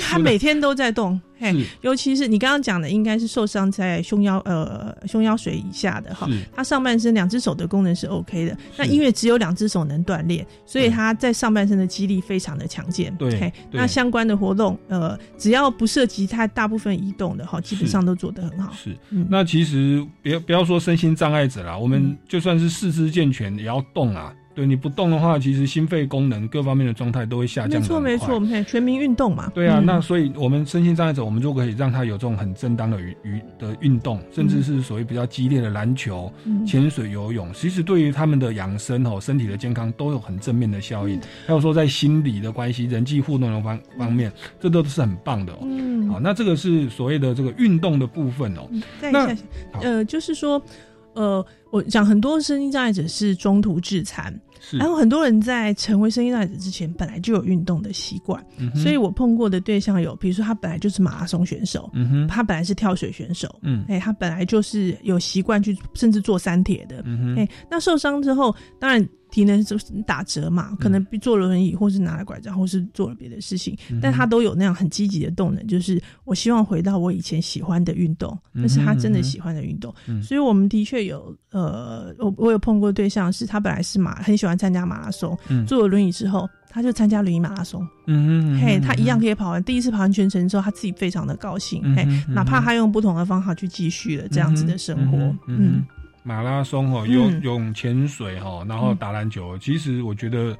[0.00, 1.20] 他每天都在动，
[1.52, 18.96] 嘿，尤其是你刚刚讲的，应该是受伤在胸腰呃胸腰水以下的哈是，他上半身两只手的功能是 OK 的，那因为只有两只手能锻炼，所以他在上半身的肌力非常的强健，对那相关的活动呃只要不涉及他大部分移动的哈，基本上都做得很好，是。
[19.10, 24.32] 嗯，那其实别不要说身心障碍者啦，我们就算是四肢健全也要动啊。
[24.54, 27.82] 对，你不动的话，其实心肺功能各方面的状态都会下降没降。
[27.82, 28.38] 错没错，我。
[28.38, 41.20] 们看全民运动嘛，对啊，嗯那所以我们身心障碍者，我们就可以让他有这种很正当的娱娱的运动，甚至是所谓比较激烈的篮球、嗯潜水、游泳，其实对于他们的养生哦、身体的健康都有很正面的效嗯应。
[41.46, 44.30] 还有说在心理的关系、人际互动的方方面，
[44.60, 45.58] 这都是很棒的哦。
[45.62, 48.68] 嗯好，那这个是所谓的这个运动的部分哦。
[49.00, 49.42] 再那下，
[49.80, 50.62] 呃，就是说，
[51.14, 54.40] 呃，我讲很多身心障碍者是中途致残，是
[54.72, 62.26] 然后很多人在成为身心障碍者之前，本来就有运动的习惯，嗯所以我碰过的对象有，比如说他本来就是马拉松选手，嗯哼。
[62.28, 63.84] 他本来是跳水选手，嗯。
[63.88, 67.36] 哎、他本来就是有习惯去，甚至做三铁的，嗯哼。
[67.38, 70.76] 哎、那受伤之后，当然体能就是打折嘛，嗯。
[70.76, 80.22] 可能坐轮椅，或是拿了拐杖，或是做了别的事情，嗯但他都有那样很积极的动能，就是我希望回到我以前喜欢的运动，那是他真的喜欢的运动，嗯。
[80.22, 85.64] 所以我们的确有，呃，我我有碰过对象是他本来是马很喜欢参加马拉松，嗯。
[85.66, 86.48] 坐了轮椅之后。
[86.76, 89.62] 他就参加轮椅马拉松，嗯嗯嘿，他一样可以跑完。
[89.62, 95.86] 第一次跑完全程之后，他自己非常的高兴，嘿哪怕他用不同的方法去继续了这样子的生活，嗯
[96.24, 97.40] 马拉松哦，游嗯。
[97.42, 100.56] 泳、潜水哈，然后打篮球，其实我觉得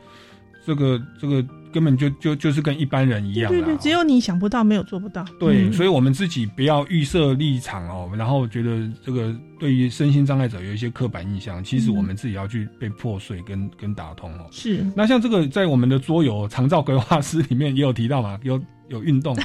[0.65, 1.45] 这个这个
[1.75, 3.77] 根本就就就是跟一般人一样啦对对，。
[3.79, 5.25] 只有你想不到，没有做不到。
[5.41, 14.47] 对，嗯所以我们自己不要预设立场哦，然后觉得这个对于身心障碍者有一些刻板印象，其实嗯我们自己要去被破碎跟跟打通哦。
[14.53, 19.37] 是那像这个在我们的桌游长照规划师里面也有提到嘛，有有运动，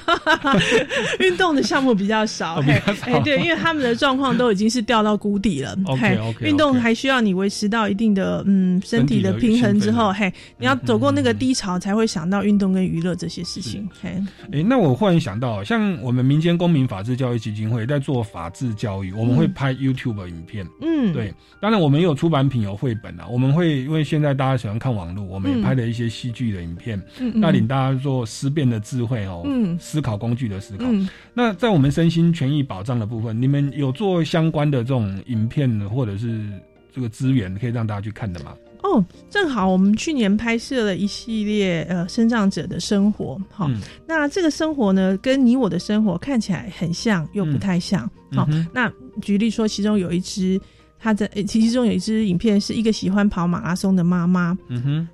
[1.20, 5.78] 运动的项目比较少，哎，对，因为他们的状况都已经是掉到谷底了。
[5.86, 13.88] OK，运动还需要你维持到一定的嗯身体的平衡之后，嘿，你要走过那个低潮，才会想到运动跟娱乐这些事情。
[14.02, 14.22] 嘿，
[14.52, 20.68] 诶，那我忽然想到，像我们民间公民法治教育基金会在做法治教育，我们会拍 YouTube 影片。
[20.82, 23.26] 嗯，对，当然我们也有出版品，有绘本啊。
[23.30, 29.78] 我们会因为现在大家喜欢看网络，我们也嗯拍了一些戏剧的影片，嗯嗯带领大家做思辨的智慧哦，嗯。
[29.80, 30.86] 思考工具的思考。
[30.88, 31.08] 嗯。
[31.34, 36.50] 那在我们身心权益保障的部分，你们有做相关的这种影片或者是
[36.94, 38.54] 这个资源，可以让大家去看的吗？
[38.82, 43.82] 哦，正好我们去年拍摄了一系列呃生长者的生活，好、嗯。
[44.08, 48.10] 那这个生活呢，跟你我的生活看起来很像，又不太像。
[48.32, 50.60] 好、那举例说，其中有一支，
[50.98, 55.08] 他在呃其中有一支影片是一个喜欢跑马拉松的妈妈，嗯哼，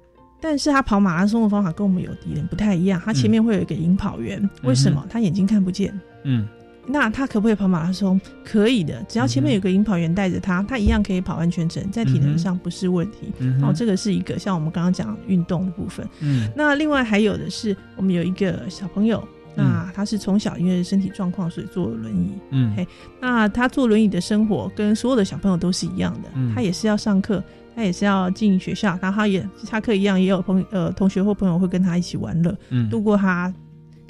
[0.48, 5.04] 但是他跑马拉松的方法跟我们有敌人不太一样，他前面会有一个引跑员，为什么？
[5.10, 5.92] 他眼睛看不见。
[6.24, 6.48] 嗯
[6.88, 8.22] 那他可不可以跑马拉松？
[8.44, 13.34] 可以的，只要前面有个引跑员带着他，他一样可以跑完全程，在体能上不是问题。
[13.40, 16.08] 嗯哼哦，这个是一个像我们刚刚讲运动的部分。
[16.20, 22.34] 嗯那另外还有的是，我们有一个小朋友，那他是从小因为身体状况，所以坐轮椅。
[22.52, 22.88] 嗯嘿，
[23.20, 27.44] 那他坐轮椅的生活跟所有的小朋友都是一样的，嗯他也是要上课。
[27.76, 32.90] 他也是要进学校，然后他也下课一样，也有朋呃同学或朋友会跟他一起玩乐，嗯。
[32.90, 33.54] 度过他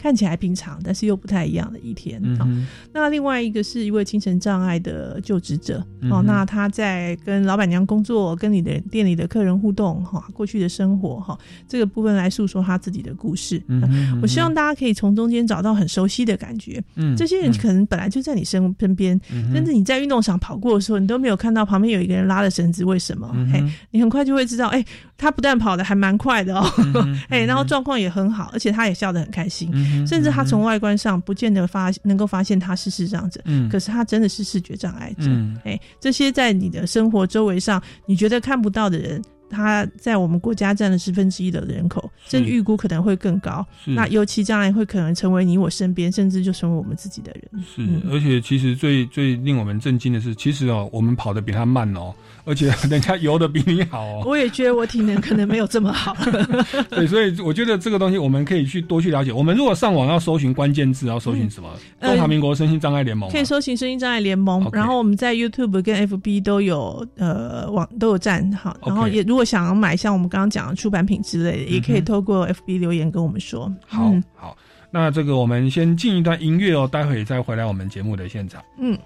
[0.06, 2.22] 看起来平常，但是又不太一样的一天。
[2.38, 2.68] 好嗯哼。
[2.94, 11.36] 那另外一个是一位精神障碍的就职者，哦，那他在跟老板娘工作，跟你的店里的客人互动，哈、过去的生活，哈、
[11.68, 13.60] 这个部分来诉说他自己的故事。
[13.68, 16.80] 嗯哼嗯我希望大家可以从中间找到很熟悉的感觉。
[16.98, 17.58] 嗯这些人嗯。
[17.58, 19.20] 可能本来就在你身身边，
[19.52, 23.28] 甚至你在运动场跑过的时候，你都没有看到旁边有一个人拉着绳子，为什么？
[23.52, 24.86] 嘿，你很快就会知道，哎、
[25.18, 29.72] 他不但跑的还蛮快的哦，嗯哎、 然后状况也很好，而且他也笑得很开心，
[30.02, 35.26] 嗯甚至他从外观上不见得发能够发现他是视障者，嗯可是他真的是视觉障碍者。
[35.28, 43.66] 嗯哎，这些在你的生活周围上你觉得看不到的人，他在我们国家占了十分之一的人口，甚至预估可能会更高。
[43.86, 47.64] 那尤其将来会可能成为你我身边，甚至就成为我们自己的人。
[47.64, 52.14] 是，而且其实最最令我们震惊的是，其实哦，我们跑得比他慢哦，
[52.46, 54.24] 而且 人家游的比你好哦。
[54.26, 56.16] 我也觉得我体能可能没有这么好。
[56.90, 59.32] 对，所以我觉得这个东西我们可以去多去了解。
[59.32, 61.70] 我们如果上网要搜寻关键字，要搜寻什么？
[62.00, 63.34] 呃中华民国身心障碍联盟吗。
[63.34, 73.72] 可以搜寻身心障碍联盟，然后我们在 YouTube 跟 FB 都有呃网都有站好，然后也如果想要买像我们刚刚讲的出版品之类的，也可以透过 FB 留言跟我们说。
[73.88, 74.56] 好嗯好，
[74.92, 78.62] 那这个我们先进一段音乐哦，待会再回来我们节目的现场。
[78.80, 78.98] 嗯。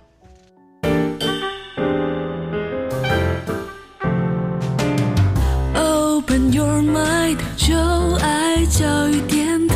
[7.60, 7.76] 就
[8.22, 9.76] 爱教育电台。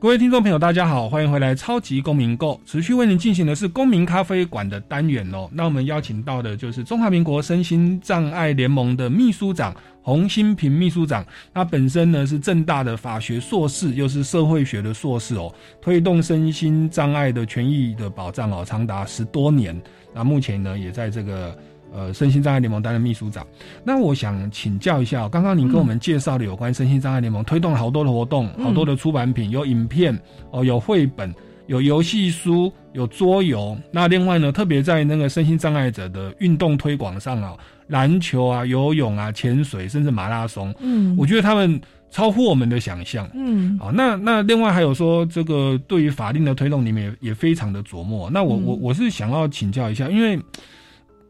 [0.00, 5.48] 各位听众朋友，大家好，欢迎回来《超级公民购》，持续为您进行的是公民咖啡馆的单元哦。
[5.52, 19.80] 那我们邀请到的就是中华民国身心障碍联盟的秘书长洪新平秘书长，他本身呢是正大的法学硕士，又是社会学的硕士哦，推动身心障碍的权益的保障哦，长达十多年。
[20.14, 21.56] 那目前呢，也在这个
[21.92, 23.46] 呃身心障碍联盟担任秘书长。
[23.84, 30.18] 那我想请教一下哦，刚刚您跟我们介绍的有关身心障碍联盟推动了好多的活动，嗯好多的出版品，有影片
[30.50, 31.34] 哦，有绘本。
[31.66, 33.76] 有游戏书，有桌游。
[33.92, 37.54] 那另外呢，特别在那个身心障碍者的运动推广上啊，
[37.88, 41.78] 篮球啊、游泳啊、潜水，甚至马拉松，嗯我觉得他们
[42.10, 43.28] 超乎我们的想象。
[43.34, 48.30] 嗯好，那那另外还有说，这个对于法令的推动，你们也也非常的琢磨。
[48.30, 50.40] 那我、嗯我我是想要请教一下，因为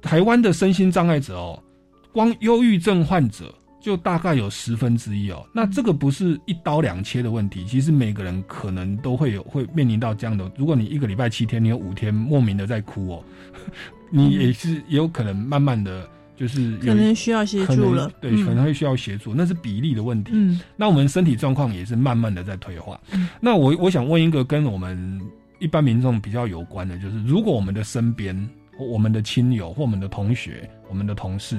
[0.01, 1.62] 台湾的身心障碍者哦，
[2.12, 5.44] 光忧郁症患者就大概有十分之一哦。
[5.53, 10.51] 那这个不是一刀两切的问题，其实每个人可能都会有会面临到这样的。
[10.57, 13.24] 如果你一个礼拜七天，你有五天莫名的在哭哦，
[14.11, 16.09] 你也是也有可能慢慢的。
[16.38, 20.30] 就是有可能需要协助了对，嗯可能会需要协助，那是比例的问题。
[20.32, 22.96] 嗯，那我们身体状况也是慢慢的在退化。
[23.40, 25.20] 那我我想问一个跟我们
[25.59, 31.59] 一般民众比较有关的，就是如果我们的身边、或我们的亲友或我们的同学、我们的同事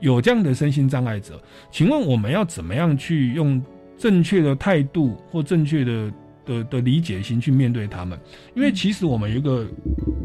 [0.00, 1.40] 有这样的身心障碍者，
[1.70, 3.62] 请问我们要怎么样去用
[3.96, 6.12] 正确的态度或正确的
[6.44, 8.18] 的的理解心去面对他们？
[8.54, 9.66] 因为其实我们有一个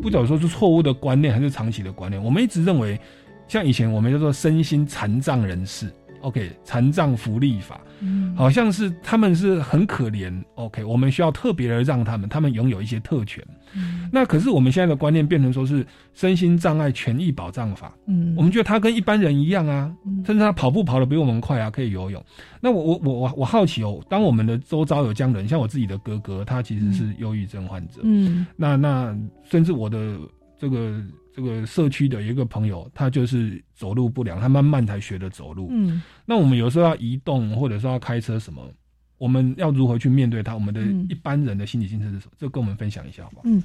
[0.02, 3.00] 不早说是错误的观念还是长期的观念，我们一直认为，
[3.48, 5.92] 像以前我们叫做身心残障人士。
[6.22, 8.36] OK，残障福利法，嗯。
[8.36, 10.34] 好像是他们是很可怜。
[10.56, 13.44] OK，我们需要特别的让他们，他们拥有一些特权。
[13.76, 14.10] 嗯。
[14.12, 18.34] 那可是我们现在的观念变成说是身心障碍权益保障法，嗯。
[18.38, 19.92] 我们觉得他跟一般人一样啊，
[20.26, 22.24] 甚至他跑步跑得比我们快啊，可以游泳。
[22.62, 28.46] 那我我我我我好奇哦，当我们的周遭有这样的人，像我自己的哥哥，他其实是忧郁症患者，嗯。
[28.56, 30.18] 那那甚至我的
[30.58, 31.02] 这个
[31.34, 35.68] 这个社区的一个朋友，他就是走路不良，他慢慢才学的走路。
[35.72, 38.62] 嗯那我们有时候要移动，或者说要开车什么，
[39.18, 40.54] 我们要如何去面对他？
[40.54, 42.34] 我们的嗯一般人的心理建设是什么？
[42.38, 43.44] 这跟我们分享一下好不好？
[43.46, 43.64] 嗯，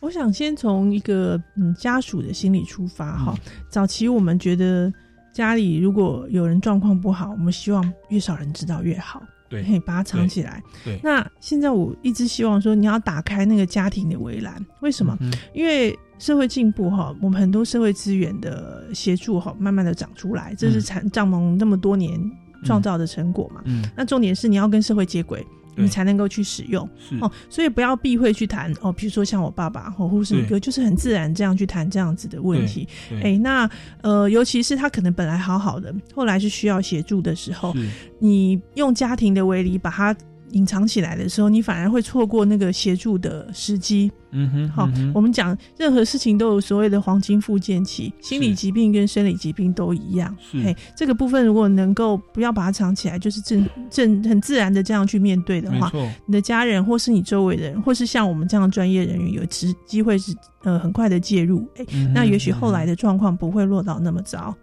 [0.00, 3.34] 我想先从一个嗯家属的心理出发哈。
[3.68, 4.92] 早期我们觉得
[5.32, 10.62] 家里如果有人状况不好，我们希望越少人知道越好，对可以把它藏起来。
[10.84, 15.16] 对，那现在我一直希望说，你要打开那个家庭的围栏，为什么？
[15.20, 22.18] 嗯因为社会进步哈，我们很多社会资源的协助哈，慢慢的长出来，这是产帐篷那么多年
[22.64, 23.60] 创造的成果嘛。
[23.66, 25.46] 嗯那重点是你要跟社会接轨。
[25.76, 25.84] 对。
[25.84, 26.88] 你才能够去使用
[27.20, 32.88] 哦，所以不要避讳去谈哦，比如说像我爸爸哦，或是你哥，就是很自然这样去谈这样子的问题。
[33.08, 33.70] 对哎，那
[34.00, 37.72] 呃，尤其是他可能本来好好的，后来是需要协助的时候，
[38.18, 40.16] 你用家庭的为例把它
[40.56, 44.10] 隐藏起来的时候，你反而会错过那个协助的时机。
[44.32, 50.36] 嗯哼，好、嗯我们讲任何事情都有所谓的黄金复健期，心理疾病跟生理疾病都一样。
[50.40, 55.90] 是嘿，这个部分如果能够不要把它藏起来，就是正正很自然的这样去面对的话，
[56.26, 60.34] 你的家人或是你周围的人，或是像我们这样的专业人员，有机机会是
[60.64, 64.54] 呃很快的介入，哎、嗯那也许后来的状况不会落到那么糟。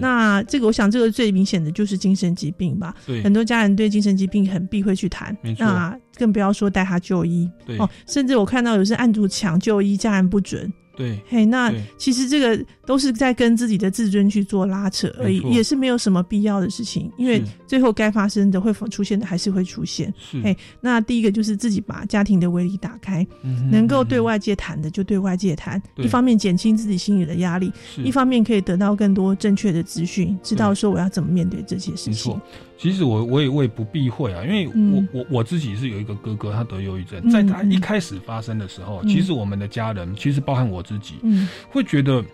[0.00, 2.94] 那这个我想这个最明显的就是精神疾病吧。
[3.06, 7.50] 对很多家人对精神疾病很避讳去谈那更不要说带他就医。
[7.66, 10.72] 对哦，甚至我看到有些案主抢就医，家人不准。
[10.96, 20.12] 对嘿，那其实这个都是在跟自己的自尊去做拉扯而已也是没有什么必要的事情，因为是最后该发生的会出现的还是会出现。
[20.18, 32.40] 是嘿，那第一个就是自己把家庭的威力打开，嗯能够对外界谈的就对外界谈，一方面减轻自己心里的压力，一方面可以得到更多正确的资讯，知道说我要怎么面对这些事情。。
[32.78, 42.24] 其实我我也我也不避讳啊，因为我、嗯我我自己是有一个哥哥，他得忧郁症，嗯在他嗯一开始发生的时候，嗯其实我们的家人，其实包含我自己，嗯会觉得。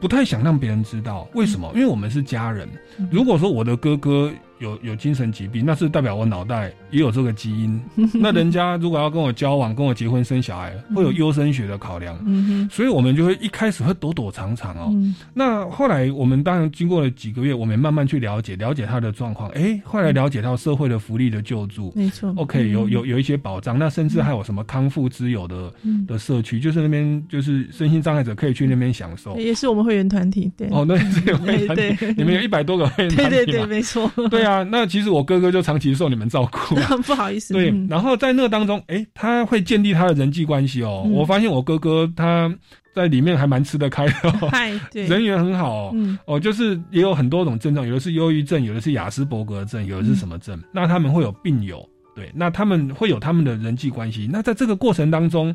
[0.00, 1.70] 不太想让别人知道，为什么？
[1.74, 2.68] 因为我们是家人。
[3.10, 7.80] 如果说我的哥哥有有精神疾病，那是代表我脑袋也有这个基因。
[8.14, 12.16] 那人家如果要跟我交往、跟我结婚、生小孩，会有优生学的考量。
[12.24, 12.68] 嗯哼。
[12.70, 14.90] 所以我们就会一开始会躲躲藏藏哦。
[14.92, 15.14] 嗯。
[15.34, 19.48] 那后来我们当然经过了几个月，我们慢慢去了解了解他的状况。
[19.50, 22.32] 哎，后来了解到社会的福利的救助，没错。
[22.36, 22.90] OK，有嗯。
[22.90, 26.04] 有有一些保障，那甚至还有什么康复之友的、嗯。
[26.06, 29.36] 的社区，就是那边就是身心障碍者可以去那边享受。
[29.38, 31.96] 也是我们会员团体，对，哦，那这个会员团体。
[31.96, 36.96] 对，你们有一百多个会员团体对对对，没错，对啊，那其实我哥哥就长期受你们照顾啊。
[37.06, 41.02] 不好意思，对嗯，然后在那当中，哎，他会建立他的人际关系哦。
[41.04, 42.52] 嗯我发现我哥哥他
[42.94, 45.90] 在里面还蛮吃得开的、哦，嗨，对，人缘很好哦。
[45.94, 50.60] 嗯哦，就是也有很多种症状，有的是忧郁症，有的是雅斯伯格症，有的是什么症。
[50.72, 54.28] 那他们会有病友，对，那他们会有他们的人际关系。
[54.30, 55.54] 那在这个过程当中，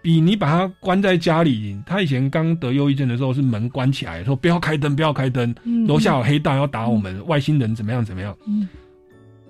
[0.00, 8.36] 比你把他关在家里，他以前刚得忧郁症的时候是门关起来，说不要开灯，不要开灯，嗯楼下有黑道要打我们，外星人怎么样怎么样。
[8.46, 8.68] 嗯。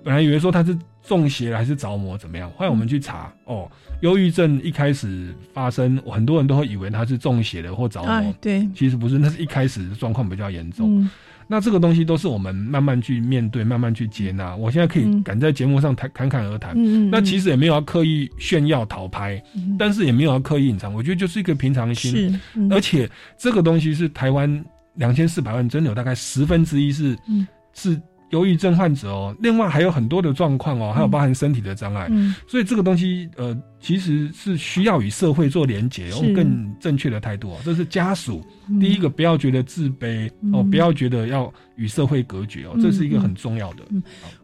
[0.03, 3.69] 本来以为说他是中邪了还是着魔怎么样，后来我们去查，哦，
[4.01, 11.07] 忧郁症一开始发生，很多人都会以为他是中邪的或着魔，哎，对，其实不是，那是一开始的状况比较严重。
[11.49, 14.55] 嗯那这个东西都是我们慢慢去面对，慢慢去接纳。
[14.55, 15.23] 我现在可以嗯。
[15.23, 16.75] 敢在节目上谈侃侃而谈，
[17.09, 19.75] 那其实也没有要刻意炫耀讨拍，嗯。
[19.79, 20.93] 但是也没有要刻意隐藏。
[20.93, 22.39] 我觉得就是一个平常心，
[22.69, 27.47] 而且这个东西是台湾两千四百万，真的有大概十分之一是、嗯。
[27.73, 29.35] 是忧郁症患者哦。
[29.41, 32.35] 另外还有很多的状况哦，还有包含身体的障碍，嗯。
[32.47, 37.57] 所以这个东西呃其实是需要与社会做连结，是用更正确的态度哦。
[37.63, 38.41] 这是家属。
[38.41, 43.83] 嗯第一个不要觉得自卑、哦，嗯不要觉得要与社会隔绝哦，嗯这是一个很重要的。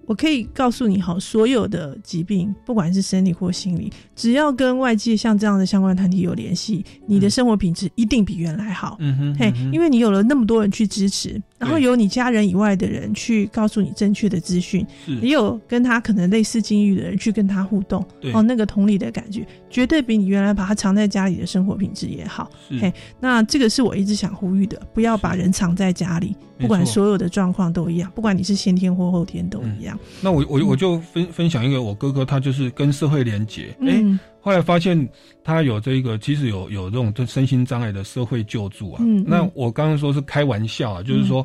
[0.07, 8.97] 我可以告诉你，好，所有的疾病，不管是生理或心理，只要跟外界像这样的相关团体有联系，你的生活品质一定比原来好。
[8.99, 22.49] 嗯哼，嘿因为你有了那么多人去支持，然后有你家人以外的人去告诉你正确的资讯，是也有跟他可能类似境遇的人去跟他互动，对哦，那个同理的感觉，绝对比你原来把他藏在家里的生活品质也好。
[22.81, 29.97] 嘿，那这个是我一直想呼吁的，不要把人藏在家里，不管所有的状况都一样，不管你是先天或后天都一样。
[30.21, 35.09] 那我我我就分分享一个我哥哥，他就是跟社会连结，哎、嗯后来发现
[35.43, 39.01] 他有这个，其实有有这种就身心障碍的社会救助啊。
[39.01, 39.25] 嗯嗯。
[39.27, 41.43] 那我刚刚说是开玩笑啊，就是说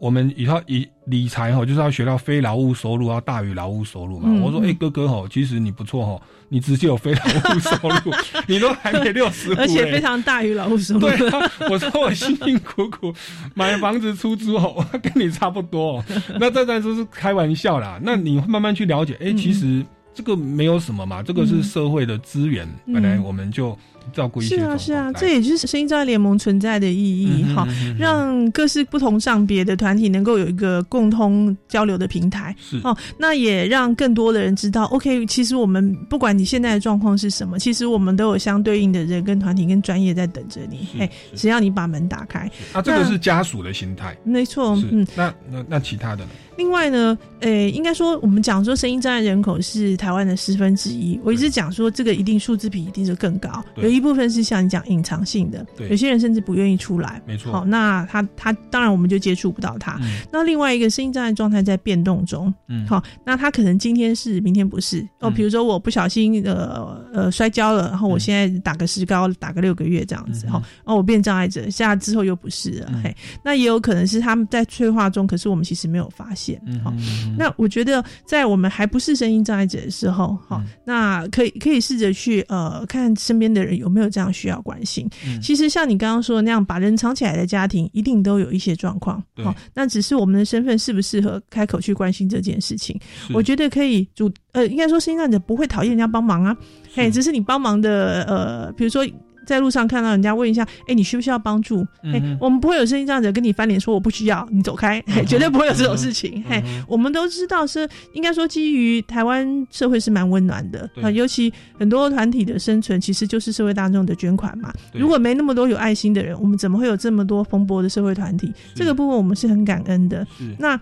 [0.00, 4.28] 我们以后以理财哈，就是要学到非劳务收入要大于劳务收入嘛。
[4.28, 7.70] 嗯我说，哎、嗯哥哥哈，其实你不错哈，你直接有非劳务收
[8.04, 8.14] 入，
[8.46, 11.00] 你都还没六十， 而且非常大于劳务收入。
[11.00, 13.12] 对啊，我说我辛辛苦苦
[13.54, 16.04] 买房子出租哦， 跟你差不多、哦。
[16.38, 17.98] 那这当然是开玩笑啦。
[18.02, 19.84] 那你慢慢去了解，哎、其实
[20.14, 23.76] 这个没有什么嘛，这个是社会的资源，嗯本来我们就
[24.12, 32.54] 照顾一些是啊，是啊，这也就是声音障碍联盟存在的意义哈、嗯嗯让各式不同上别的团体能够有一个共通交流的平台。
[32.58, 40.88] 是哦，那也让更多的人知道，OK，其实我们不管你现在的状况是什么，其实我们都有相对应的人跟团体跟专业在等着你。
[40.98, 44.16] 哎，只要你把门打开，啊，这个是家属的心态。
[44.24, 45.06] 没错，嗯。
[45.14, 46.30] 那那那其他的呢？
[46.58, 55.88] 另外呢，呃，应该说我们讲说声音障碍人口是台湾的十分之一，我一直讲说这个一定数字比一定是更高，有一部分是像你讲隐藏性的，对。
[55.88, 57.52] 有些人甚至不愿意出来，没错。
[57.52, 59.96] 好，那他他当然我们就接触不到他。
[60.02, 60.18] 嗯。
[60.32, 62.84] 那另外一个声音障碍状态在变动中，嗯。
[62.88, 65.00] 好，那他可能今天是，明天不是。
[65.20, 65.30] 哦。
[65.30, 65.34] 嗯。
[65.34, 70.52] 比如说我不小心呃呃摔跤了，然后我现在打个石膏，打个六个月这样子，嗯。
[70.54, 73.02] 哈、哦，我变障碍者，下之后又不是了，嗯。
[73.04, 76.92] 嘿，那也有可能是他们在催化中，可是我们其实没有发现，嗯好、
[77.36, 85.08] 那我觉得，在我们还不是声音障碍者的时候，好、嗯那可以可以试着去呃看身边的人有没有这样需要关心。
[85.26, 89.22] 嗯其实像你刚刚说的那样，把人藏起来的家庭，一定都有一些状况。
[89.34, 92.98] 对好、那只是我们的身份适不适合开口去关心这件事情。
[93.34, 96.56] 我觉得可以主呃，应该说声音障碍者不会讨厌人家帮忙啊，
[96.94, 99.06] 嘿，只是你帮忙的呃，比如说。
[99.48, 101.86] 在路上看到人家问一下，哎、你需不需要帮助？
[102.04, 106.44] 哎、我们不会有声音这样子跟你翻脸说我不需要，你走开，嘿，绝对不会有这种事情。
[106.46, 114.70] 嘿，我们都知道是应该说基于台湾社会是蛮温暖的对啊，尤其很多团体的生存其实就是社会大众的捐款嘛。
[114.92, 118.52] 如果没那么多有爱心的人，我们怎么会有这么多风波的社会团体？
[118.74, 120.26] 这个部分我们是很感恩的。
[120.58, 120.78] 那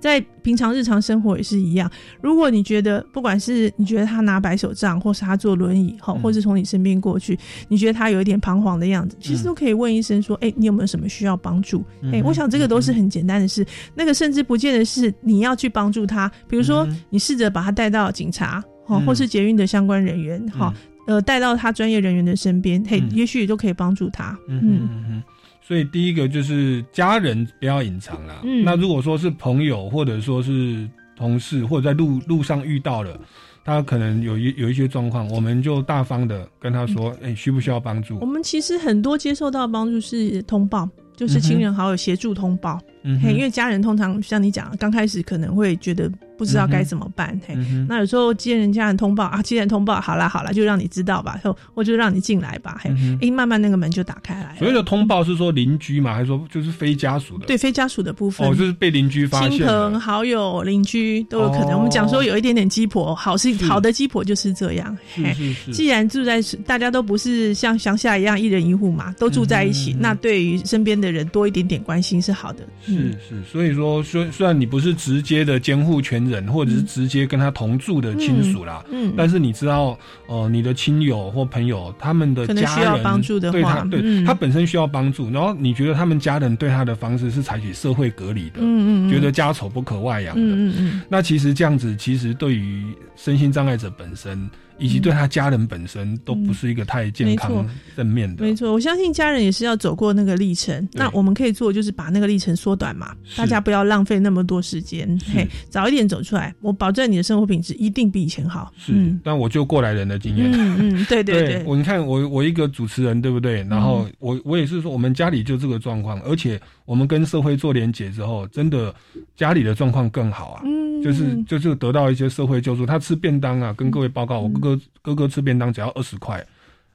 [0.00, 1.90] 在平常日常生活也是一样。
[2.22, 7.38] 如果你觉得，不管是你觉得他拿白手杖，或是他坐轮椅，哈、或是从你身边过去，
[7.68, 13.64] 你觉得他有一点彷徨的样子，其实都可以问医生说：“哎、你有没有什么需要帮助？”哎、我想这个都是很简单的事。
[13.94, 20.72] 那个甚至不见得是你要去帮助他，比如说你试着把他带到警察，哈、嗯或是捷运的相关人员，哈、
[21.06, 24.36] 呃带到他专业人员的身边，嘿，嗯也许都可以帮助他。
[24.48, 25.22] 嗯嗯嗯嗯。
[25.70, 28.40] 所以第一个就是家人不要隐藏啦。
[28.42, 33.16] 嗯那如果说是朋友或者说是同事，或者在路路上遇到了，
[33.64, 38.26] 他可能有一有一些状况，我们就大方的跟他说，哎、需不需要帮助我？
[38.26, 42.80] 们其实很多接受到的帮助是通报，就是亲人好友协助通报。
[43.04, 46.10] 嗯嘿，因为家人通常像你讲，刚开始可能会觉得
[46.40, 47.38] 不知道该怎么办。
[47.46, 47.54] 嘿，
[47.86, 52.80] 那有时候接人家人通报啊，接人通报，好啦好啦，就让你知道吧，或我就让你进来吧。
[52.82, 54.56] 嘿，嗯哼诶，慢慢那个门就打开来。
[54.58, 57.44] 所谓的通报是说邻居嘛，还是说就是非家属的？
[57.44, 59.66] 对非家属的部分，哦，就是被邻居发现亲。
[59.66, 61.72] 朋好友、邻居都有可能。
[61.72, 64.96] 哦我们讲说有一点点鸡婆，好是是好的鸡婆就是这样。
[65.14, 72.64] 嘿既然住在大家都不是像乡下一样一人一户嘛，都住在一起，嗯那对于身边的人多一点点关心是好的。
[72.84, 79.10] 是是，所以说虽虽然你不是直接的监护权人，或者是直接跟他同住的亲属啦，嗯。
[79.10, 83.20] 嗯但是你知道，呃，你的亲友或朋友他们的家人
[83.50, 84.24] 对他对、嗯。
[84.24, 89.10] 他本身需要帮助，然后你觉得他们家人对他的方式是采取社会隔离的，嗯嗯嗯。
[89.10, 94.48] 觉得家丑不可外扬的，嗯嗯嗯，那其实这样子，其实对于身心障碍者本身，
[94.80, 97.64] 以及对他家人本身，都不是一个太健康
[97.96, 98.42] 正面的。
[98.42, 100.88] 没错，我相信家人也是要走过那个历程。
[100.92, 108.72] 那我们可以做就是把那个历程缩短嘛，大家不要浪费那么多时间，嘿，早一点走出来，我保证你的生活品质一定比以前好。
[108.76, 110.50] 是，但我就过来人的经验。
[110.52, 113.62] 嗯嗯， 对对对，我你看我我一个主持人对不对？
[113.64, 118.94] 然后我我也是说，我们家里就这个状况，而且我们跟社会做连结之后，真的
[119.36, 120.62] 家里的状况更好啊。
[120.64, 122.86] 嗯，就是就是得到一些社会救助。
[122.86, 126.44] 他吃便当啊，跟各位报告，我哥哥哥哥吃便当只要二十块。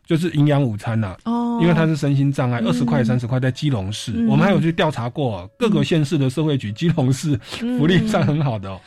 [0.08, 8.80] 就是营养午餐呐、哦因为他是身心障碍，嗯二十块三十块在基隆市，嗯我们还有去调查过各个县市的社会局，基隆市嗯福利上很好的哦。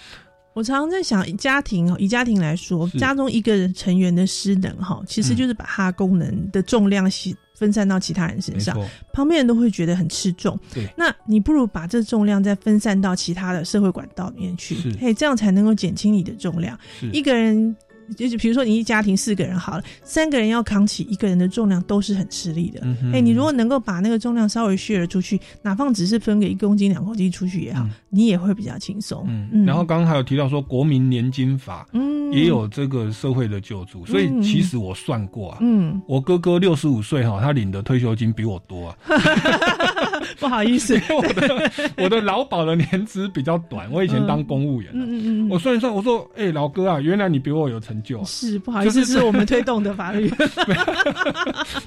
[0.54, 8.78] 我常常在想，家庭哦，以家庭来说，家中一个人成员的失能哈，其实就是把他功能的重量分分散到其他人身上，
[9.12, 10.56] 旁边人都会觉得很吃重。
[10.72, 16.78] 对，那你不如把这重量再分散到其他的社会管道里面去是，嘿，这样才能够减轻你的重量。
[17.12, 17.74] 一个人。
[18.16, 22.80] 就是比如说你一家庭四个人好了，三个人要扛起一个人的重量都是很吃力的。
[23.12, 29.26] 哎、你如果能够把那个重量稍微 share 出去，哪怕只是分给一公斤、两公斤出去也好，你也会比较轻松。
[29.28, 38.96] 嗯，然后刚刚还有提到说国民年金法，嗯也有这个社会的救助，所以其实我算过啊，嗯，我哥哥六十五岁哈，他领的退休金比我多啊，
[40.40, 41.70] 不好意思， 我的
[42.04, 50.30] 我的劳保的年资比较短，我以前当公务员、啊，嗯嗯嗯，我算一算，我说，哎、老哥啊，原来你比我有成就、啊，是不好意思，就是是我们推动的法律。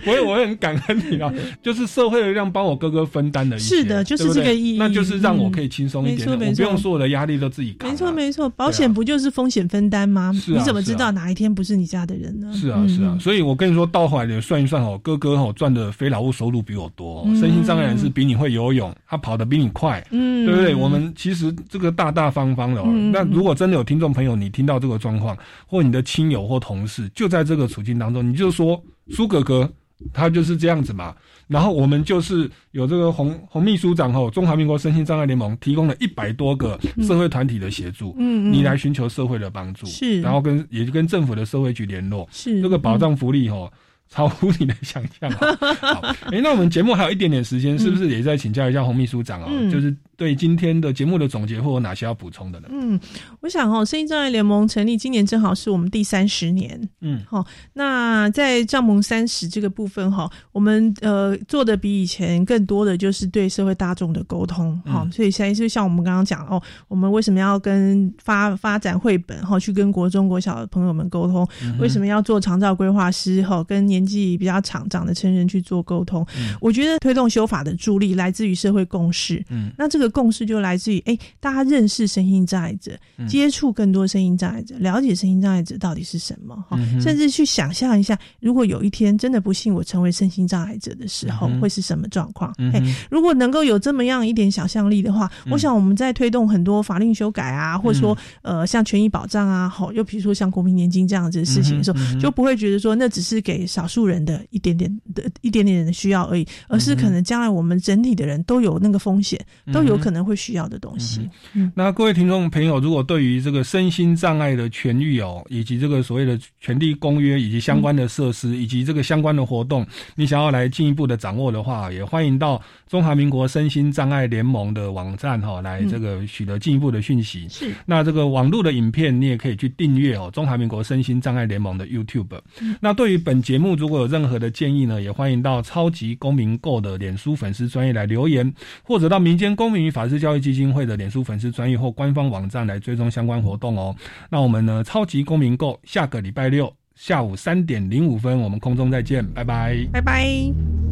[0.05, 1.31] 我也我也很感恩你啊，
[1.61, 4.77] 就是社会的力量帮我哥哥分担了一些，是的就是这个意义。
[4.77, 7.91] 那就是让我可以轻松一点不用所有的压力都自己扛、啊。
[7.91, 10.31] 没错没错，保险不就是风险分担吗？
[10.33, 12.51] 是啊你怎么知道哪一天不是你家的人呢？
[12.53, 20.73] 是啊，是啊，所以我跟你说，到后来你算一算哦，哥哥哦赚的非劳务收入比我多、身心障碍人士比你会游泳，他跑得比你快，嗯对不对？
[20.73, 22.85] 我们其实这个大大方方的、哦。
[22.87, 25.37] 嗯那如果真的有听众朋友，你听到这个状况，
[25.67, 29.71] 或你的亲友或同事就在这个处境当中，你就说苏哥哥
[30.11, 31.15] 他就是这样子嘛。
[31.47, 43.71] 然后我们就是有这个红红秘书长吼，中华民国身心障碍联盟提供了一百多个社会团体的协助，嗯嗯你来寻求社会的帮助，是然后跟也就跟政府的社会局联络，是这个保障福利吼。
[44.11, 45.57] 超乎你的想象哦。
[45.79, 46.01] 好，
[46.31, 49.47] 哎、那我们节目还有一点点时间，是不是也再请教一下洪秘书长哦？
[49.49, 52.67] 嗯就是对今天的节目的总结，或有哪些要补充的呢？
[52.69, 52.99] 嗯，
[53.39, 56.79] 我想哦，声音障碍联盟成立今年正好是我们第三十年。
[56.99, 57.43] 嗯，好、
[57.73, 64.79] 那在帐篷三十这个部分哈、我们呃做的比以前更多的就是对社会大众的沟通。
[64.85, 71.47] 好、嗯所以现在就像我们刚刚讲哦，我们为什么要跟发发展绘本哈、去跟国中国小的朋友们沟通？
[71.63, 76.25] 嗯为什么要做长照规划师哈、跟年纪比较长长的成人去做沟通？
[76.37, 76.55] 嗯。
[76.61, 79.43] 我觉得推动修法的助力来自于社会共识。
[79.49, 79.71] 嗯。
[79.77, 83.27] 那这个共识就来自于哎，大家认识身心障碍者，嗯。
[83.27, 92.53] 接触更多身心障碍者，了解身心障碍者到底是什么哈、嗯甚至去想象一下，如果有一天真的不幸我成为身心障碍者的时候，嗯会是什么状况？
[92.73, 95.51] 哎，如果能够有这么样一点想象力的话，嗯。
[95.51, 109.37] 我想我们在推动很多法令修改啊，或者说呃像权益保障啊，好，又比如说像国民年金这样子的事情的时候，就不会觉得说那只是给少数人的一点点的一点点的需要而已，而是可能将来我们整体的人都有那个风险，
[109.73, 111.29] 都有可能会需要的东西。
[111.75, 119.85] 那各位听众朋友，如果对于这个身心障碍的痊愈哦，以及这个所谓的权利公约以及相关的设施，以及这个相关的活动，
[120.15, 127.47] 你想要来进一步的掌握的话，也欢迎到中华民国身心障碍联盟的网站哈，来这个取得进一步的讯息。
[127.49, 132.39] 是，那这个网络的影片你也可以去订阅哦，中华民国身心障碍联盟的 YouTube。
[132.79, 138.53] 那对于本节目如果有任何的建议呢，也欢迎到超级公民购的脸书粉丝专业来留言，
[138.83, 143.95] 或者到民间公民与法治教育基金会的脸书粉丝专业或官方网站来追踪相关活动哦。
[144.29, 150.90] 那我们呢，超级公民购下个礼拜六下午三点零五分，我们空中再见，拜拜，拜拜。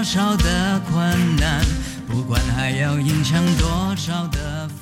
[0.00, 1.62] 多少的困难，
[2.08, 4.79] 不管还要隐藏多少的。